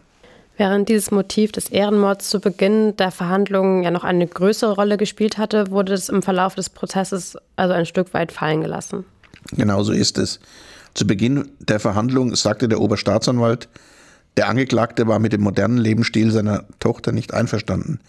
[0.56, 5.36] Während dieses Motiv des Ehrenmords zu Beginn der Verhandlungen ja noch eine größere Rolle gespielt
[5.36, 9.04] hatte, wurde es im Verlauf des Prozesses also ein Stück weit fallen gelassen.
[9.52, 10.40] Genau so ist es.
[10.94, 13.68] Zu Beginn der Verhandlung sagte der Oberstaatsanwalt,
[14.36, 18.00] Der Angeklagte war mit dem modernen Lebensstil seiner Tochter nicht einverstanden.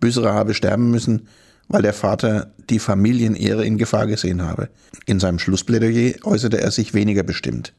[0.00, 1.28] Büsserer habe sterben müssen,
[1.68, 4.68] weil der Vater die Familienehre in Gefahr gesehen habe.
[5.06, 7.74] In seinem Schlussplädoyer äußerte er sich weniger bestimmt.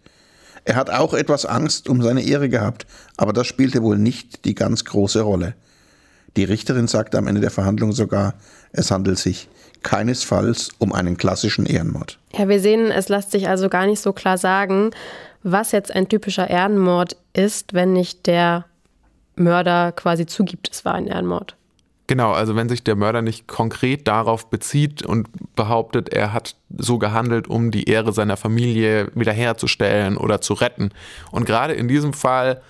[0.66, 2.86] Er hat auch etwas Angst um seine Ehre gehabt,
[3.18, 5.56] aber das spielte wohl nicht die ganz große Rolle.
[6.38, 8.36] Die Richterin sagte am Ende der Verhandlung sogar,
[8.72, 9.50] es handelt sich
[9.82, 12.20] keinesfalls um einen klassischen Ehrenmord.
[12.34, 14.92] Ja, wir sehen, es lässt sich also gar nicht so klar sagen,
[15.44, 18.66] was jetzt ein typischer Ehrenmord ist, wenn nicht der
[19.36, 21.56] Mörder quasi zugibt, es war ein Ehrenmord.
[22.08, 26.98] Genau, also wenn sich der Mörder nicht konkret darauf bezieht und behauptet, er hat so
[26.98, 30.90] gehandelt, um die Ehre seiner Familie wiederherzustellen oder zu retten.
[31.30, 32.62] Und gerade in diesem Fall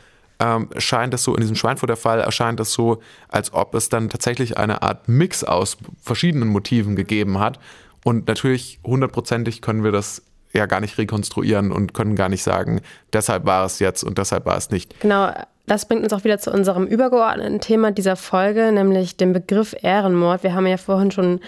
[0.41, 4.09] ähm, scheint es so, in diesem Schweinfurter Fall erscheint es so, als ob es dann
[4.09, 7.59] tatsächlich eine Art Mix aus verschiedenen Motiven gegeben hat.
[8.03, 10.21] Und natürlich hundertprozentig können wir das
[10.53, 12.81] ja gar nicht rekonstruieren und können gar nicht sagen,
[13.13, 14.99] deshalb war es jetzt und deshalb war es nicht.
[14.99, 15.31] Genau,
[15.67, 20.43] das bringt uns auch wieder zu unserem übergeordneten Thema dieser Folge, nämlich dem Begriff Ehrenmord.
[20.43, 21.39] Wir haben ja vorhin schon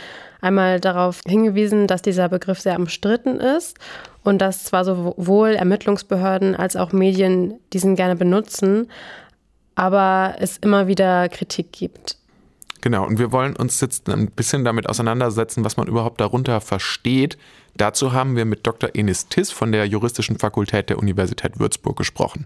[0.42, 3.78] einmal darauf hingewiesen, dass dieser Begriff sehr umstritten ist
[4.24, 8.92] und dass zwar sowohl Ermittlungsbehörden als auch Medien diesen gerne benutzen,
[9.76, 12.18] aber es immer wieder Kritik gibt.
[12.82, 17.38] Genau, und wir wollen uns jetzt ein bisschen damit auseinandersetzen, was man überhaupt darunter versteht.
[17.76, 18.92] Dazu haben wir mit Dr.
[18.94, 22.46] Enis Tiss von der Juristischen Fakultät der Universität Würzburg gesprochen.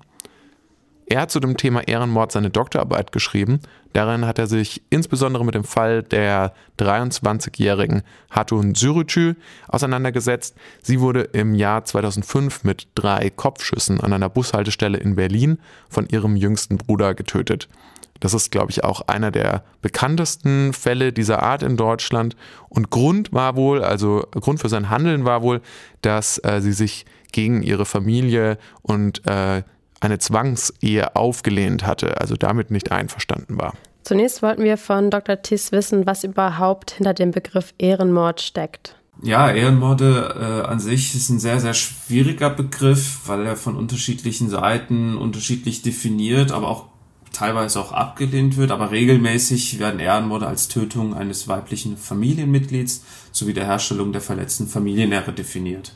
[1.07, 3.59] Er hat zu dem Thema Ehrenmord seine Doktorarbeit geschrieben.
[3.93, 9.35] Darin hat er sich insbesondere mit dem Fall der 23-jährigen Hatun Sürücü
[9.67, 10.55] auseinandergesetzt.
[10.81, 15.59] Sie wurde im Jahr 2005 mit drei Kopfschüssen an einer Bushaltestelle in Berlin
[15.89, 17.69] von ihrem jüngsten Bruder getötet.
[18.19, 22.35] Das ist, glaube ich, auch einer der bekanntesten Fälle dieser Art in Deutschland.
[22.69, 25.61] Und Grund war wohl, also Grund für sein Handeln war wohl,
[26.01, 29.63] dass äh, sie sich gegen ihre Familie und äh,
[29.99, 33.73] eine Zwangsehe aufgelehnt hatte, also damit nicht einverstanden war.
[34.03, 35.41] Zunächst wollten wir von Dr.
[35.41, 38.95] Thies wissen, was überhaupt hinter dem Begriff Ehrenmord steckt.
[39.23, 44.49] Ja, Ehrenmorde äh, an sich ist ein sehr, sehr schwieriger Begriff, weil er von unterschiedlichen
[44.49, 46.87] Seiten unterschiedlich definiert, aber auch
[47.35, 48.71] teilweise auch abgelehnt wird.
[48.71, 55.33] Aber regelmäßig werden Ehrenmorde als Tötung eines weiblichen Familienmitglieds sowie der Herstellung der verletzten Familienehre
[55.33, 55.93] definiert.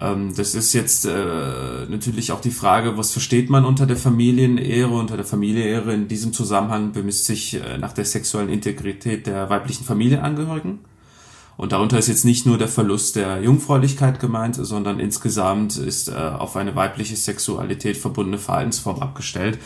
[0.00, 4.90] Ähm, das ist jetzt äh, natürlich auch die Frage, was versteht man unter der Familienehre?
[4.90, 9.84] Unter der Familienehre in diesem Zusammenhang bemisst sich äh, nach der sexuellen Integrität der weiblichen
[9.84, 10.80] Familienangehörigen.
[11.56, 16.14] Und darunter ist jetzt nicht nur der Verlust der Jungfräulichkeit gemeint, sondern insgesamt ist äh,
[16.14, 19.58] auf eine weibliche Sexualität verbundene Verhaltensform abgestellt.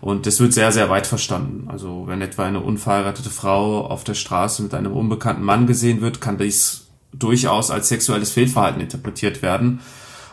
[0.00, 1.68] Und das wird sehr, sehr weit verstanden.
[1.68, 6.20] Also wenn etwa eine unverheiratete Frau auf der Straße mit einem unbekannten Mann gesehen wird,
[6.20, 9.80] kann dies durchaus als sexuelles Fehlverhalten interpretiert werden.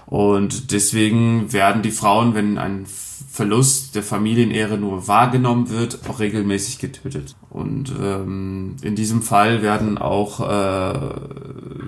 [0.06, 2.86] Und deswegen werden die Frauen, wenn ein
[3.30, 7.36] Verlust der Familienehre nur wahrgenommen wird, auch regelmäßig getötet.
[7.50, 11.00] Und ähm, in diesem Fall werden auch, äh,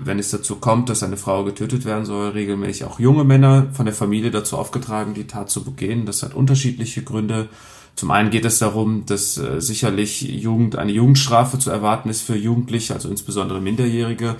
[0.04, 3.86] wenn es dazu kommt, dass eine Frau getötet werden soll, regelmäßig auch junge Männer von
[3.86, 6.06] der Familie dazu aufgetragen, die Tat zu begehen.
[6.06, 7.48] Das hat unterschiedliche Gründe.
[7.96, 12.36] Zum einen geht es darum, dass äh, sicherlich Jugend, eine Jugendstrafe zu erwarten ist für
[12.36, 14.36] Jugendliche, also insbesondere Minderjährige.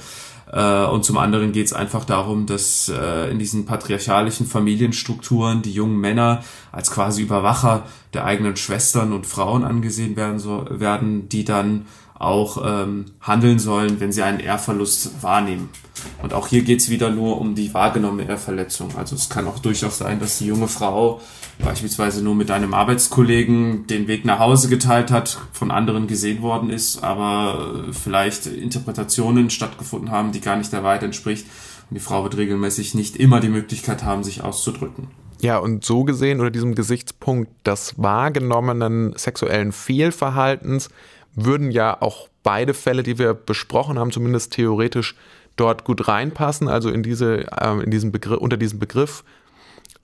[0.54, 5.72] Äh, und zum anderen geht es einfach darum, dass äh, in diesen patriarchalischen Familienstrukturen die
[5.72, 11.44] jungen Männer als quasi Überwacher der eigenen Schwestern und Frauen angesehen werden, so, werden die
[11.44, 11.86] dann
[12.16, 15.70] auch ähm, handeln sollen, wenn sie einen Ehrverlust wahrnehmen.
[16.22, 18.96] Und auch hier geht es wieder nur um die wahrgenommene Ehrverletzung.
[18.96, 21.20] Also es kann auch durchaus sein, dass die junge Frau
[21.58, 26.70] beispielsweise nur mit einem Arbeitskollegen den Weg nach Hause geteilt hat, von anderen gesehen worden
[26.70, 31.46] ist, aber vielleicht Interpretationen stattgefunden haben, die gar nicht der Wahrheit entspricht.
[31.90, 35.08] Und die Frau wird regelmäßig nicht immer die Möglichkeit haben, sich auszudrücken.
[35.40, 40.88] Ja, und so gesehen unter diesem Gesichtspunkt des wahrgenommenen sexuellen Fehlverhaltens
[41.34, 45.14] würden ja auch beide Fälle, die wir besprochen haben, zumindest theoretisch
[45.56, 49.24] dort gut reinpassen, also in diese, äh, in diesen Begriff, unter diesem Begriff,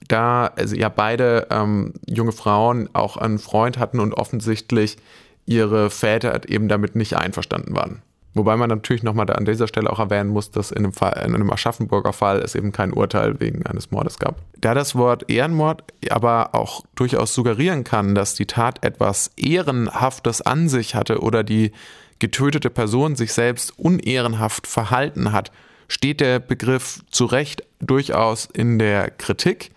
[0.07, 4.97] da also ja beide ähm, junge Frauen auch einen Freund hatten und offensichtlich
[5.45, 8.01] ihre Väter eben damit nicht einverstanden waren.
[8.33, 11.35] Wobei man natürlich nochmal an dieser Stelle auch erwähnen muss, dass in einem, Fall, in
[11.35, 14.37] einem Aschaffenburger Fall es eben kein Urteil wegen eines Mordes gab.
[14.57, 20.69] Da das Wort Ehrenmord aber auch durchaus suggerieren kann, dass die Tat etwas Ehrenhaftes an
[20.69, 21.73] sich hatte oder die
[22.19, 25.51] getötete Person sich selbst unehrenhaft verhalten hat,
[25.89, 29.71] steht der Begriff zu Recht durchaus in der Kritik.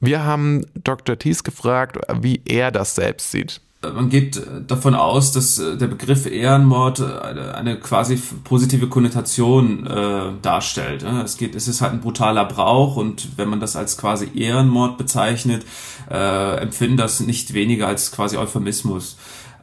[0.00, 1.18] Wir haben Dr.
[1.18, 3.60] Thies gefragt, wie er das selbst sieht.
[3.82, 10.32] man geht davon aus, dass äh, der Begriff Ehrenmord eine, eine quasi positive Konnotation äh,
[10.40, 11.02] darstellt.
[11.02, 14.96] Es geht, es ist halt ein brutaler Brauch und wenn man das als quasi Ehrenmord
[14.96, 15.66] bezeichnet,
[16.10, 19.18] äh, empfinden das nicht weniger als quasi Euphemismus.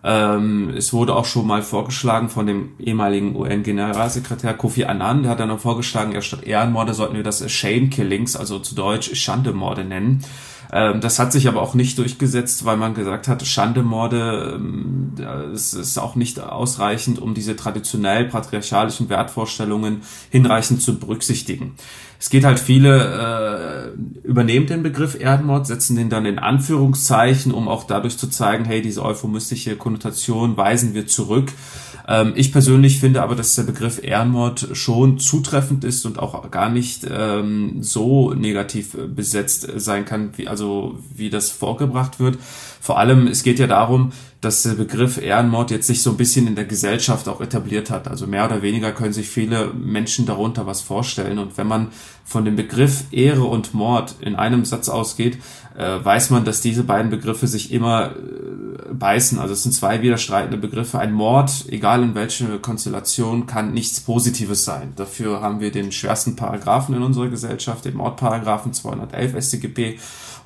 [0.09, 5.41] Ähm, es wurde auch schon mal vorgeschlagen von dem ehemaligen UN-Generalsekretär Kofi Annan, der hat
[5.41, 9.83] dann auch vorgeschlagen, ja statt Ehrenmorde sollten wir das Shame Killings, also zu Deutsch Schandemorde
[9.83, 10.23] nennen.
[10.71, 15.13] Ähm, das hat sich aber auch nicht durchgesetzt, weil man gesagt hat, Schandemorde ähm,
[15.53, 21.75] es ist auch nicht ausreichend, um diese traditionell patriarchalischen Wertvorstellungen hinreichend zu berücksichtigen.
[22.19, 27.67] Es geht halt viele äh, übernehmen den Begriff Erdenmord, setzen den dann in Anführungszeichen, um
[27.67, 31.51] auch dadurch zu zeigen, hey, diese euphemistische Konnotation weisen wir zurück.
[32.07, 36.69] Ähm, ich persönlich finde aber, dass der Begriff Ehrenmord schon zutreffend ist und auch gar
[36.69, 42.37] nicht ähm, so negativ besetzt sein kann, wie, also wie das vorgebracht wird.
[42.79, 44.11] Vor allem, es geht ja darum,
[44.41, 48.07] dass der Begriff Ehrenmord jetzt sich so ein bisschen in der Gesellschaft auch etabliert hat.
[48.07, 51.39] Also mehr oder weniger können sich viele Menschen darunter was vorstellen.
[51.39, 51.87] Und wenn man
[52.23, 55.39] von dem Begriff Ehre und Mord in einem Satz ausgeht,
[55.75, 59.39] äh, weiß man, dass diese beiden Begriffe sich immer äh, beißen.
[59.39, 60.99] Also es sind zwei widerstreitende Begriffe.
[60.99, 64.93] Ein Mord, egal in welche Konstellation, kann nichts Positives sein.
[64.95, 69.99] Dafür haben wir den schwersten Paragraphen in unserer Gesellschaft, den Mordparagraphen 211 StGB.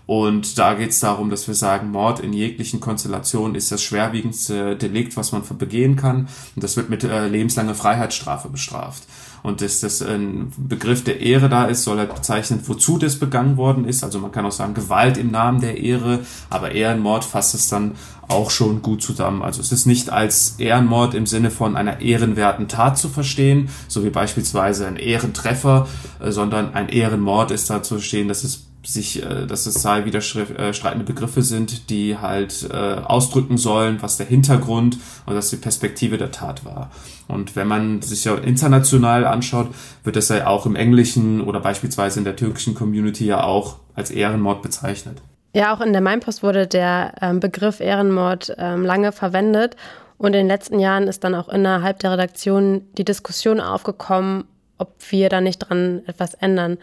[0.05, 4.75] Und da geht es darum, dass wir sagen, Mord in jeglichen Konstellationen ist das schwerwiegendste
[4.75, 6.27] Delikt, was man begehen kann.
[6.55, 9.03] Und das wird mit äh, lebenslanger Freiheitsstrafe bestraft.
[9.43, 13.57] Und dass das ein Begriff der Ehre da ist, soll er bezeichnen, wozu das begangen
[13.57, 14.03] worden ist.
[14.03, 17.93] Also man kann auch sagen, Gewalt im Namen der Ehre, aber Ehrenmord fasst es dann
[18.27, 19.41] auch schon gut zusammen.
[19.41, 24.03] Also es ist nicht als Ehrenmord im Sinne von einer ehrenwerten Tat zu verstehen, so
[24.03, 25.87] wie beispielsweise ein Ehrentreffer,
[26.19, 30.05] äh, sondern ein Ehrenmord ist da zu verstehen, dass es sich, äh, dass es zwei
[30.05, 36.17] widerstreitende Begriffe sind, die halt äh, ausdrücken sollen, was der Hintergrund und was die Perspektive
[36.17, 36.91] der Tat war.
[37.27, 39.67] Und wenn man sich ja international anschaut,
[40.03, 44.11] wird das ja auch im Englischen oder beispielsweise in der türkischen Community ja auch als
[44.11, 45.21] Ehrenmord bezeichnet.
[45.53, 49.75] Ja, auch in der Mainpost wurde der ähm, Begriff Ehrenmord ähm, lange verwendet.
[50.17, 54.45] Und in den letzten Jahren ist dann auch innerhalb der Redaktion die Diskussion aufgekommen,
[54.77, 56.77] ob wir da nicht dran etwas ändern.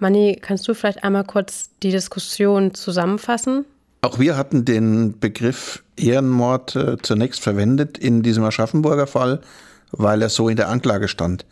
[0.00, 3.64] Manni, kannst du vielleicht einmal kurz die Diskussion zusammenfassen?
[4.02, 9.40] Auch wir hatten den Begriff Ehrenmord äh, zunächst verwendet in diesem Aschaffenburger Fall,
[9.92, 11.44] weil er so in der Anklage stand.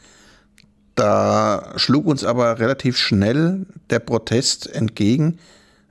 [0.94, 5.38] Da schlug uns aber relativ schnell der Protest entgegen,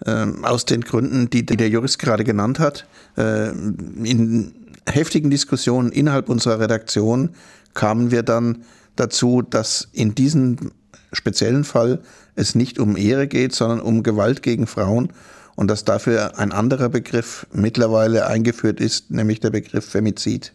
[0.06, 2.88] äh, aus den Gründen, die, die, der Jurist gerade genannt hat.
[3.18, 4.54] Äh, in
[4.88, 7.36] heftigen Diskussionen innerhalb unserer Redaktion
[7.74, 8.64] kamen wir dann
[8.96, 10.72] dazu, dass in diesem
[11.12, 12.00] speziellen Fall
[12.36, 15.10] es nicht um Ehre geht, sondern um Gewalt gegen Frauen
[15.56, 20.54] und dass dafür ein anderer Begriff mittlerweile eingeführt ist, nämlich der Begriff Femizid.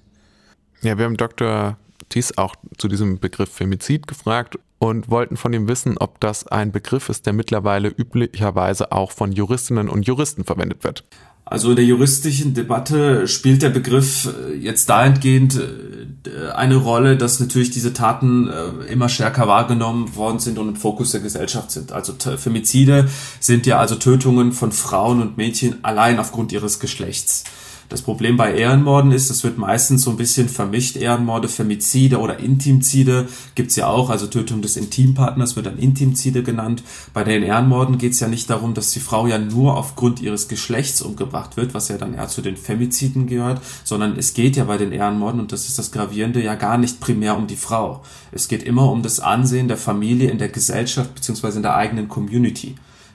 [0.82, 1.76] Ja, wir haben Dr.
[2.08, 6.72] Thies auch zu diesem Begriff Femizid gefragt und wollten von ihm wissen, ob das ein
[6.72, 11.04] Begriff ist, der mittlerweile üblicherweise auch von Juristinnen und Juristen verwendet wird.
[11.52, 17.40] Also in der juristischen Debatte spielt der Begriff äh, jetzt dahingehend äh, eine Rolle, dass
[17.40, 21.92] natürlich diese Taten äh, immer stärker wahrgenommen worden sind und im Fokus der Gesellschaft sind.
[21.92, 23.06] Also Femizide
[23.38, 27.44] sind ja also Tötungen von Frauen und Mädchen allein aufgrund ihres Geschlechts.
[27.92, 30.96] Das Problem bei Ehrenmorden ist, es wird meistens so ein bisschen vermischt.
[30.96, 36.82] Ehrenmorde, Femizide oder Intimzide gibt's ja auch, also Tötung des Intimpartners wird dann Intimzide genannt.
[37.12, 41.02] Bei den Ehrenmorden geht's ja nicht darum, dass die Frau ja nur aufgrund ihres Geschlechts
[41.02, 44.78] umgebracht wird, was ja dann eher zu den Femiziden gehört, sondern es geht ja bei
[44.78, 48.02] den Ehrenmorden, und das ist das Gravierende, ja gar nicht primär um die Frau.
[48.30, 52.08] Es geht immer um das Ansehen der Familie in der Gesellschaft beziehungsweise in der eigenen
[52.08, 52.74] Community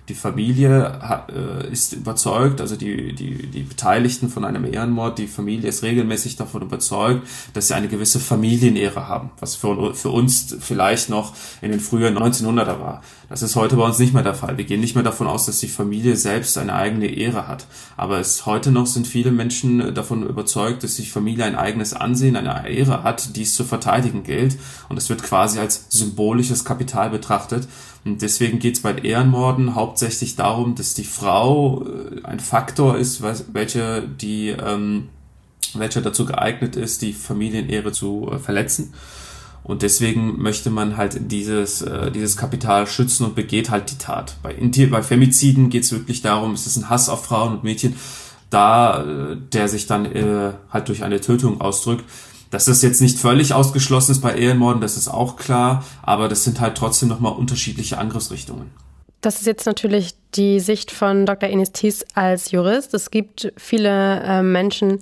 [0.09, 5.27] die Familie hat, äh, ist überzeugt, also die, die, die Beteiligten von einem Ehrenmord, die
[5.27, 10.55] Familie ist regelmäßig davon überzeugt, dass sie eine gewisse Familienehre haben, was für, für uns
[10.59, 13.01] vielleicht noch in den frühen 1900er war.
[13.29, 14.57] Das ist heute bei uns nicht mehr der Fall.
[14.57, 17.67] Wir gehen nicht mehr davon aus, dass die Familie selbst eine eigene Ehre hat.
[17.97, 22.37] Aber es heute noch sind viele Menschen davon überzeugt, dass die Familie ein eigenes Ansehen,
[22.37, 24.57] eine Ehre hat, die es zu verteidigen gilt.
[24.87, 27.67] Und es wird quasi als symbolisches Kapital betrachtet.
[28.07, 33.21] Und deswegen geht es bei Ehrenmorden hauptsächlich darum, dass die Frau äh, ein Faktor ist,
[33.53, 35.09] welcher die ähm,
[35.75, 38.93] welcher dazu geeignet ist, die Familienehre zu äh, verletzen.
[39.63, 44.37] Und deswegen möchte man halt dieses, äh, dieses Kapital schützen und begeht halt die Tat.
[44.41, 47.95] Bei, bei Femiziden geht es wirklich darum, es ist ein Hass auf Frauen und Mädchen,
[48.49, 52.05] da äh, der sich dann äh, halt durch eine Tötung ausdrückt.
[52.49, 56.43] Dass das jetzt nicht völlig ausgeschlossen ist bei Ehrenmorden, das ist auch klar, aber das
[56.43, 58.71] sind halt trotzdem nochmal unterschiedliche Angriffsrichtungen.
[59.21, 61.49] Das ist jetzt natürlich die Sicht von Dr.
[61.49, 62.93] Enis Thies als Jurist.
[62.93, 64.99] Es gibt viele äh, Menschen,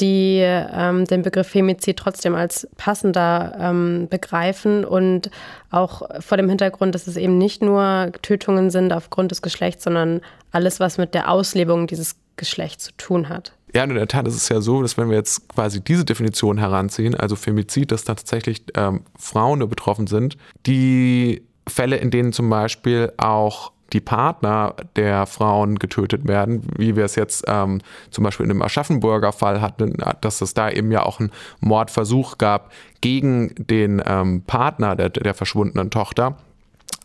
[0.00, 5.30] die ähm, den Begriff Femizid trotzdem als passender ähm, begreifen und
[5.70, 10.20] auch vor dem Hintergrund, dass es eben nicht nur Tötungen sind aufgrund des Geschlechts, sondern
[10.50, 13.52] alles, was mit der Auslebung dieses Geschlechts zu tun hat.
[13.74, 16.58] Ja, in der Tat ist es ja so, dass wenn wir jetzt quasi diese Definition
[16.58, 22.50] heranziehen, also Femizid, dass da tatsächlich ähm, Frauen betroffen sind, die Fälle, in denen zum
[22.50, 28.44] Beispiel auch die Partner der Frauen getötet werden, wie wir es jetzt ähm, zum Beispiel
[28.44, 33.54] in dem Aschaffenburger Fall hatten, dass es da eben ja auch einen Mordversuch gab gegen
[33.56, 36.36] den ähm, Partner der, der verschwundenen Tochter.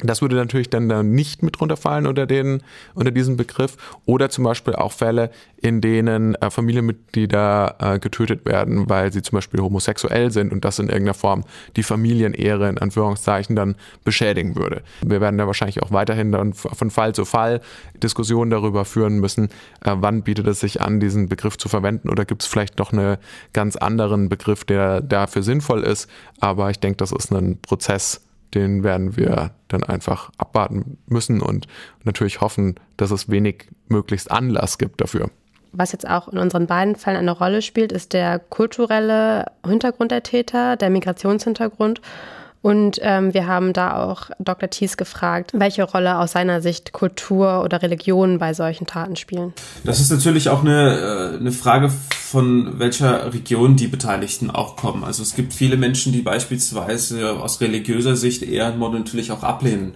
[0.04, 2.62] Das würde natürlich dann nicht mit runterfallen unter, den,
[2.94, 3.78] unter diesen Begriff.
[4.06, 9.38] Oder zum Beispiel auch Fälle, in denen äh, Familienmitglieder äh, getötet werden, weil sie zum
[9.38, 11.44] Beispiel homosexuell sind und das in irgendeiner Form
[11.76, 14.84] die Familienehre in Anführungszeichen dann beschädigen würde.
[15.02, 17.62] Wir werden da wahrscheinlich auch weiterhin dann von Fall zu Fall
[17.96, 19.46] Diskussionen darüber führen müssen,
[19.84, 22.94] äh, wann bietet es sich an, diesen Begriff zu verwenden oder gibt es vielleicht noch
[22.94, 23.18] einen
[23.54, 26.08] ganz anderen Begriff, der dafür sinnvoll ist.
[26.40, 28.22] Aber ich denke, das ist ein Prozess,
[28.54, 31.68] den werden wir dann einfach abwarten müssen und
[32.04, 35.30] natürlich hoffen, dass es wenig möglichst Anlass gibt dafür.
[35.74, 40.24] Was jetzt auch in unseren beiden Fällen eine Rolle spielt, ist der kulturelle Hintergrund der
[40.24, 42.02] Täter, der Migrationshintergrund.
[42.62, 44.70] Und ähm, wir haben da auch Dr.
[44.70, 49.54] Thies gefragt, welche Rolle aus seiner Sicht Kultur oder Religion bei solchen Taten spielen.
[49.84, 55.04] Das ist natürlich auch eine, äh, eine Frage von welcher Region die Beteiligten auch kommen.
[55.04, 59.94] Also es gibt viele Menschen, die beispielsweise aus religiöser Sicht Ehrenmord natürlich auch ablehnen.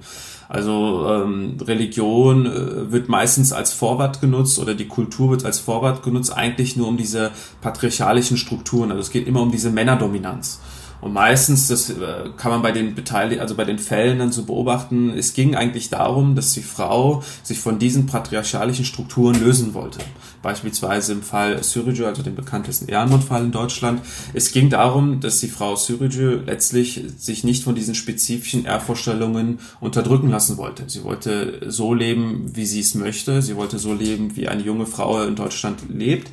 [0.51, 6.03] Also ähm, Religion äh, wird meistens als Vorwand genutzt oder die Kultur wird als Vorwand
[6.03, 7.32] genutzt, eigentlich nur um diese
[7.62, 8.91] patriarchalischen Strukturen.
[8.91, 10.59] Also es geht immer um diese Männerdominanz.
[11.01, 14.43] Und meistens, das äh, kann man bei den Beteiligten, also bei den Fällen dann so
[14.43, 19.99] beobachten, es ging eigentlich darum, dass die Frau sich von diesen patriarchalischen Strukturen lösen wollte.
[20.43, 24.01] Beispielsweise im Fall Sürücü, also dem bekanntesten Ehrenmordfall in Deutschland.
[24.33, 30.29] Es ging darum, dass die Frau Sürücü letztlich sich nicht von diesen spezifischen Ehrvorstellungen unterdrücken
[30.29, 30.83] lassen wollte.
[30.87, 33.41] Sie wollte so leben, wie sie es möchte.
[33.41, 36.29] Sie wollte so leben, wie eine junge Frau in Deutschland lebt.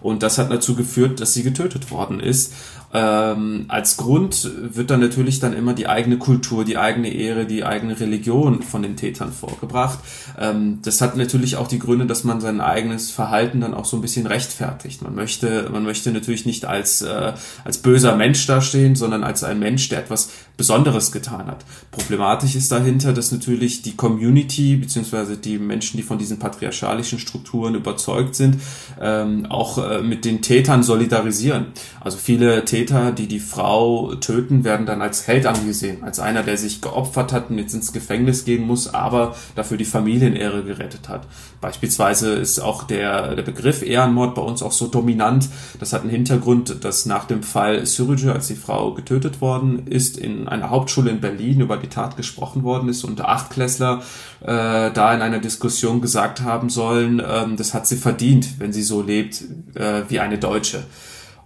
[0.00, 2.52] Und das hat dazu geführt, dass sie getötet worden ist.
[2.94, 7.64] Ähm, als Grund wird dann natürlich dann immer die eigene Kultur, die eigene Ehre, die
[7.64, 9.98] eigene Religion von den Tätern vorgebracht.
[10.38, 13.96] Ähm, das hat natürlich auch die Gründe, dass man sein eigenes Verhalten dann auch so
[13.96, 15.00] ein bisschen rechtfertigt.
[15.00, 17.32] Man möchte, man möchte natürlich nicht als, äh,
[17.64, 21.64] als böser Mensch dastehen, sondern als ein Mensch, der etwas Besonderes getan hat.
[21.90, 27.74] Problematisch ist dahinter, dass natürlich die Community beziehungsweise die Menschen, die von diesen patriarchalischen Strukturen
[27.74, 28.58] überzeugt sind,
[29.00, 31.66] ähm, auch äh, mit den Tätern solidarisieren.
[32.00, 36.42] Also viele Täter Täter, die die Frau töten, werden dann als Held angesehen, als einer,
[36.42, 41.08] der sich geopfert hat und jetzt ins Gefängnis gehen muss, aber dafür die Familienehre gerettet
[41.08, 41.28] hat.
[41.60, 45.48] Beispielsweise ist auch der, der Begriff Ehrenmord bei uns auch so dominant.
[45.78, 50.18] Das hat einen Hintergrund, dass nach dem Fall Sürücü, als die Frau getötet worden ist,
[50.18, 54.02] in einer Hauptschule in Berlin über die Tat gesprochen worden ist und Achtklässler
[54.40, 58.82] äh, da in einer Diskussion gesagt haben sollen, äh, das hat sie verdient, wenn sie
[58.82, 59.42] so lebt
[59.74, 60.82] äh, wie eine Deutsche.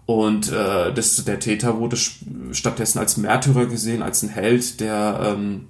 [0.06, 1.96] Und äh, das, der Täter wurde
[2.52, 5.66] stattdessen als Märtyrer gesehen, als ein Held, der, ähm,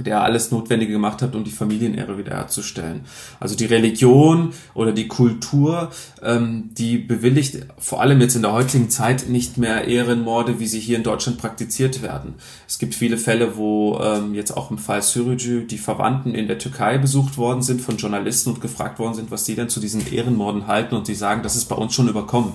[0.00, 3.02] der alles Notwendige gemacht hat, um die Familienehre wiederherzustellen.
[3.38, 5.90] Also die Religion oder die Kultur,
[6.20, 10.80] ähm, die bewilligt vor allem jetzt in der heutigen Zeit nicht mehr Ehrenmorde, wie sie
[10.80, 12.34] hier in Deutschland praktiziert werden.
[12.66, 16.58] Es gibt viele Fälle, wo ähm, jetzt auch im Fall Sürücü die Verwandten in der
[16.58, 20.12] Türkei besucht worden sind von Journalisten und gefragt worden sind, was die denn zu diesen
[20.12, 22.54] Ehrenmorden halten und die sagen, das ist bei uns schon überkommen.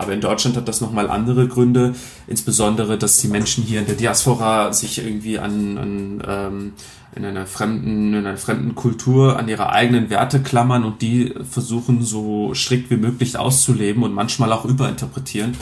[0.00, 1.94] Aber in Deutschland hat das nochmal andere Gründe,
[2.26, 6.72] insbesondere, dass die Menschen hier in der Diaspora sich irgendwie an, an ähm,
[7.14, 12.02] in einer fremden, in einer fremden Kultur an ihre eigenen Werte klammern und die versuchen
[12.02, 15.54] so strikt wie möglich auszuleben und manchmal auch überinterpretieren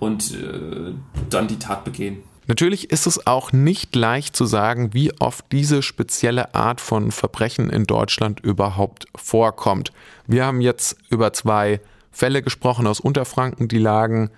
[0.00, 0.92] und äh,
[1.30, 2.18] dann die Tat begehen.
[2.48, 7.70] Natürlich ist es auch nicht leicht zu sagen, wie oft diese spezielle Art von Verbrechen
[7.70, 9.92] in Deutschland überhaupt vorkommt.
[10.26, 11.80] Wir haben jetzt über zwei
[12.16, 14.30] Fälle gesprochen aus Unterfranken, die lagen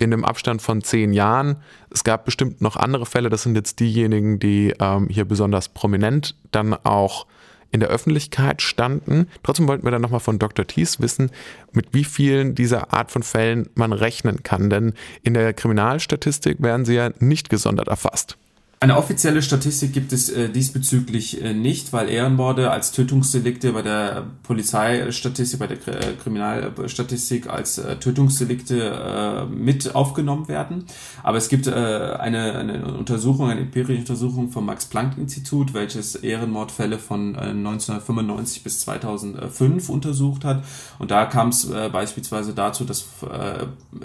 [0.00, 1.58] in einem Abstand von zehn Jahren.
[1.90, 6.34] Es gab bestimmt noch andere Fälle, das sind jetzt diejenigen, die ähm, hier besonders prominent
[6.50, 7.26] dann auch
[7.70, 9.28] in der Öffentlichkeit standen.
[9.44, 10.66] Trotzdem wollten wir dann nochmal von Dr.
[10.66, 11.30] Thies wissen,
[11.70, 14.68] mit wie vielen dieser Art von Fällen man rechnen kann.
[14.68, 18.38] Denn in der Kriminalstatistik werden sie ja nicht gesondert erfasst.
[18.82, 24.24] Eine offizielle Statistik gibt es äh, diesbezüglich äh, nicht, weil Ehrenmorde als Tötungsdelikte bei der
[24.42, 30.86] Polizeistatistik, bei der äh, Kriminalstatistik als Tötungsdelikte mit aufgenommen werden.
[31.22, 38.62] Aber es gibt eine, eine Untersuchung, eine empirische Untersuchung vom Max-Planck-Institut, welches Ehrenmordfälle von 1995
[38.62, 40.64] bis 2005 untersucht hat.
[40.98, 43.06] Und da kam es beispielsweise dazu, dass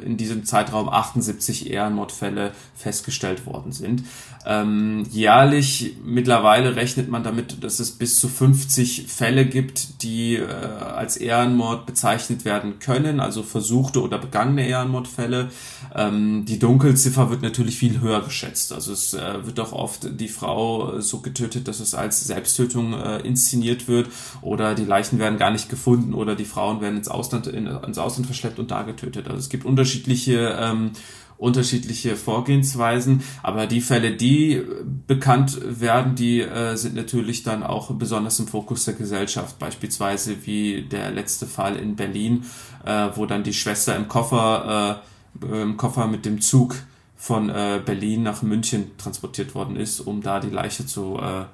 [0.03, 4.03] in diesem Zeitraum 78 Ehrenmordfälle festgestellt worden sind.
[4.45, 4.64] Ähm,
[5.11, 11.18] jährlich mittlerweile rechnet man damit, dass es bis zu 50 Fälle gibt, die äh, als
[11.18, 15.49] Ehrenmord bezeichnet werden können, also versuchte oder begangene Ehrenmordfälle.
[15.95, 18.74] Ähm, die Dunkelziffer wird natürlich viel höher geschätzt.
[18.74, 23.20] Also es äh, wird auch oft die Frau so getötet, dass es als Selbsttötung äh,
[23.20, 24.09] inszeniert wird
[24.41, 27.97] oder die Leichen werden gar nicht gefunden oder die Frauen werden ins Ausland, in, ins
[27.97, 29.28] Ausland verschleppt und da getötet.
[29.28, 30.91] Also es gibt unterschiedliche ähm,
[31.38, 34.61] unterschiedliche Vorgehensweisen, aber die Fälle, die
[35.07, 40.83] bekannt werden, die äh, sind natürlich dann auch besonders im Fokus der Gesellschaft, beispielsweise wie
[40.83, 42.45] der letzte Fall in Berlin,
[42.86, 45.01] äh, wo dann die Schwester im Koffer,
[45.41, 46.75] äh, im Koffer mit dem Zug
[47.17, 51.45] von äh, Berlin nach München transportiert worden ist, um da die Leiche zu äh,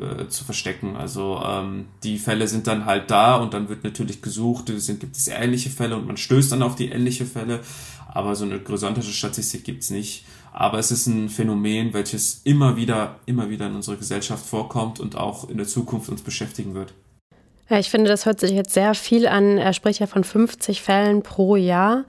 [0.00, 0.96] äh, zu verstecken.
[0.96, 5.16] Also ähm, die Fälle sind dann halt da und dann wird natürlich gesucht, sind, gibt
[5.16, 7.60] es ähnliche Fälle und man stößt dann auf die ähnliche Fälle
[8.16, 10.24] aber so eine gesonderte Statistik gibt's nicht.
[10.52, 15.16] Aber es ist ein Phänomen, welches immer wieder, immer wieder in unserer Gesellschaft vorkommt und
[15.16, 16.94] auch in der Zukunft uns beschäftigen wird.
[17.68, 19.58] Ja, ich finde, das hört sich jetzt sehr viel an.
[19.58, 22.04] Er spricht ja von 50 Fällen pro Jahr.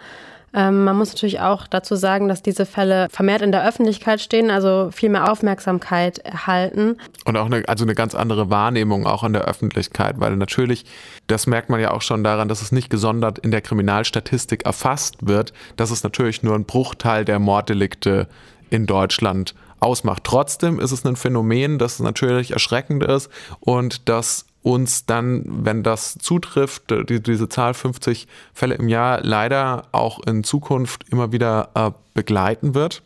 [0.54, 4.50] Ähm, man muss natürlich auch dazu sagen, dass diese Fälle vermehrt in der Öffentlichkeit stehen,
[4.50, 6.98] also viel mehr Aufmerksamkeit erhalten.
[7.26, 10.86] Und auch eine, also eine ganz andere Wahrnehmung auch in der Öffentlichkeit, weil natürlich,
[11.28, 15.28] das merkt man ja auch schon daran, dass es nicht gesondert in der Kriminalstatistik erfasst
[15.28, 18.28] wird, dass es natürlich nur ein Bruchteil der Morddelikte
[18.70, 20.24] in Deutschland ausmacht.
[20.24, 23.30] Trotzdem ist es ein Phänomen, das natürlich erschreckend ist
[23.60, 29.84] und das uns dann, wenn das zutrifft, die, diese Zahl 50 Fälle im Jahr leider
[29.94, 33.02] auch in Zukunft immer wieder äh, begleiten wird.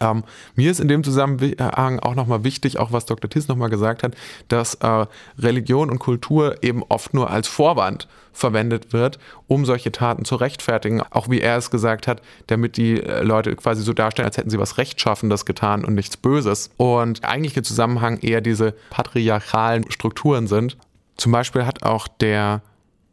[0.00, 0.24] Ähm,
[0.54, 3.30] mir ist in dem Zusammenhang auch nochmal wichtig, auch was Dr.
[3.30, 4.14] Tiss nochmal gesagt hat,
[4.48, 5.06] dass äh,
[5.38, 11.00] Religion und Kultur eben oft nur als Vorwand verwendet wird, um solche Taten zu rechtfertigen.
[11.10, 14.50] Auch wie er es gesagt hat, damit die äh, Leute quasi so darstellen, als hätten
[14.50, 16.70] sie was Rechtschaffendes getan und nichts Böses.
[16.76, 20.76] Und eigentlich im Zusammenhang eher diese patriarchalen Strukturen sind.
[21.16, 22.62] Zum Beispiel hat auch der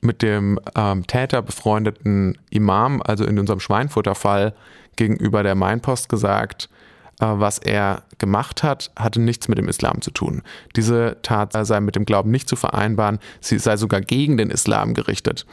[0.02, 4.56] mit dem ähm, Täter befreundeten Imam, also in unserem Schweinfurter-Fall,
[4.96, 6.70] gegenüber der Mainpost gesagt,
[7.22, 10.42] äh, was er gemacht hat, hatte nichts mit dem Islam zu tun.
[10.76, 14.94] Diese Tat sei mit dem Glauben nicht zu vereinbaren, sie sei sogar gegen den Islam
[14.94, 15.46] gerichtet.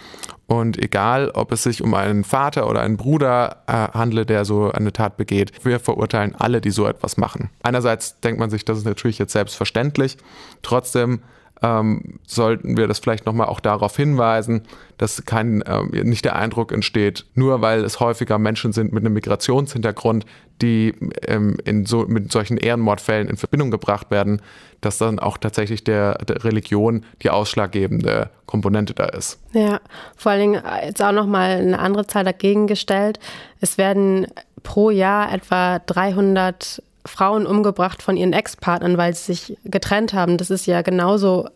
[0.46, 4.72] Und egal, ob es sich um einen Vater oder einen Bruder äh, handle, der so
[4.72, 7.50] eine Tat begeht, wir verurteilen alle, die so etwas machen.
[7.62, 10.16] Einerseits denkt man sich, das ist natürlich jetzt selbstverständlich.
[10.62, 11.20] Trotzdem
[11.62, 14.62] ähm, sollten wir das vielleicht nochmal auch darauf hinweisen,
[14.96, 19.14] dass kein, äh, nicht der Eindruck entsteht, nur weil es häufiger Menschen sind mit einem
[19.14, 20.24] Migrationshintergrund,
[20.62, 20.94] die
[21.26, 24.42] ähm, in so, mit solchen Ehrenmordfällen in Verbindung gebracht werden,
[24.80, 29.38] dass dann auch tatsächlich der, der Religion die ausschlaggebende Komponente da ist.
[29.52, 29.80] Ja,
[30.16, 33.18] vor allen Dingen jetzt auch nochmal eine andere Zahl dagegen gestellt.
[33.60, 34.26] Es werden
[34.62, 40.36] pro Jahr etwa 300 Frauen umgebracht von ihren Ex-Partnern, weil sie sich getrennt haben.
[40.36, 41.48] Das ist ja genauso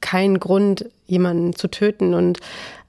[0.00, 2.14] kein Grund, jemanden zu töten.
[2.14, 2.38] Und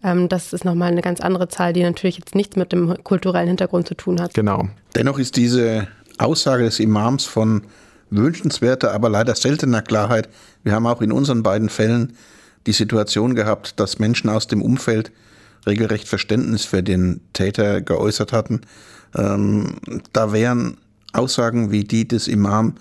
[0.03, 3.47] ähm, das ist nochmal eine ganz andere Zahl, die natürlich jetzt nichts mit dem kulturellen
[3.47, 4.33] Hintergrund zu tun hat.
[4.33, 4.67] Genau.
[4.95, 5.87] Dennoch ist diese
[6.17, 7.63] Aussage des Imams von
[8.09, 10.29] wünschenswerter, aber leider seltener Klarheit.
[10.63, 12.13] Wir haben auch in unseren beiden Fällen
[12.65, 15.11] die Situation gehabt, dass Menschen aus dem Umfeld
[15.65, 18.61] regelrecht Verständnis für den Täter geäußert hatten.
[19.15, 19.77] Ähm,
[20.13, 20.77] da wären
[21.13, 22.75] Aussagen wie die des Imam,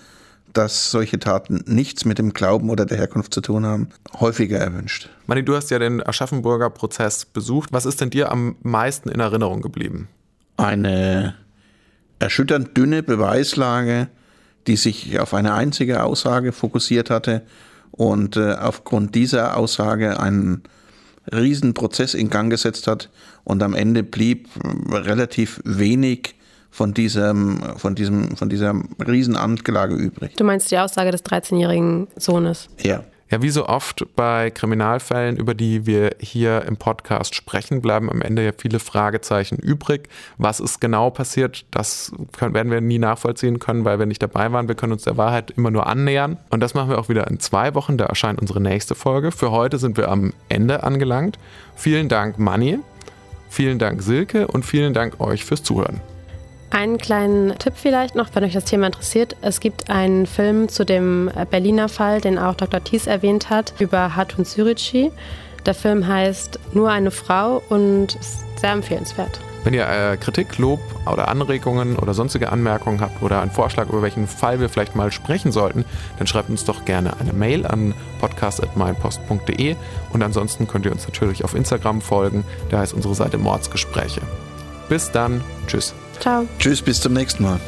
[0.53, 5.09] dass solche Taten nichts mit dem Glauben oder der Herkunft zu tun haben, häufiger erwünscht.
[5.27, 7.71] Mani, du hast ja den Aschaffenburger Prozess besucht.
[7.71, 10.07] Was ist denn dir am meisten in Erinnerung geblieben?
[10.57, 11.35] Eine
[12.19, 14.07] erschütternd dünne Beweislage,
[14.65, 17.43] die sich auf eine einzige Aussage fokussiert hatte
[17.91, 20.63] und äh, aufgrund dieser Aussage einen
[21.31, 23.09] Riesenprozess in Gang gesetzt hat
[23.43, 24.47] und am Ende blieb
[24.91, 26.36] relativ wenig
[26.71, 30.35] von diesem, von diesem, von dieser Riesenanklage übrig.
[30.35, 32.69] Du meinst die Aussage des 13-jährigen Sohnes?
[32.81, 33.03] Ja.
[33.29, 38.21] Ja, wie so oft bei Kriminalfällen, über die wir hier im Podcast sprechen, bleiben am
[38.21, 40.07] Ende ja viele Fragezeichen übrig.
[40.37, 44.51] Was ist genau passiert, das können, werden wir nie nachvollziehen können, weil wir nicht dabei
[44.53, 44.69] waren.
[44.69, 46.37] Wir können uns der Wahrheit immer nur annähern.
[46.51, 47.97] Und das machen wir auch wieder in zwei Wochen.
[47.97, 49.33] Da erscheint unsere nächste Folge.
[49.33, 51.37] Für heute sind wir am Ende angelangt.
[51.75, 52.79] Vielen Dank, Manni.
[53.49, 54.47] Vielen Dank, Silke.
[54.47, 55.99] Und vielen Dank euch fürs Zuhören.
[56.69, 59.35] Einen kleinen Tipp vielleicht noch, wenn euch das Thema interessiert.
[59.41, 62.83] Es gibt einen Film zu dem Berliner Fall, den auch Dr.
[62.83, 65.11] Thies erwähnt hat, über Hatun Sürüci.
[65.65, 69.39] Der Film heißt Nur eine Frau und ist sehr empfehlenswert.
[69.63, 70.79] Wenn ihr äh, Kritik, Lob
[71.11, 75.11] oder Anregungen oder sonstige Anmerkungen habt oder einen Vorschlag, über welchen Fall wir vielleicht mal
[75.11, 75.83] sprechen sollten,
[76.17, 79.75] dann schreibt uns doch gerne eine Mail an podcast.meinpost.de
[80.13, 82.45] und ansonsten könnt ihr uns natürlich auf Instagram folgen.
[82.69, 84.21] Da heißt unsere Seite Mordsgespräche.
[84.87, 85.43] Bis dann.
[85.67, 85.93] Tschüss.
[86.19, 86.47] Ciao.
[86.59, 87.59] Tschüss, bis zum nächsten Mal.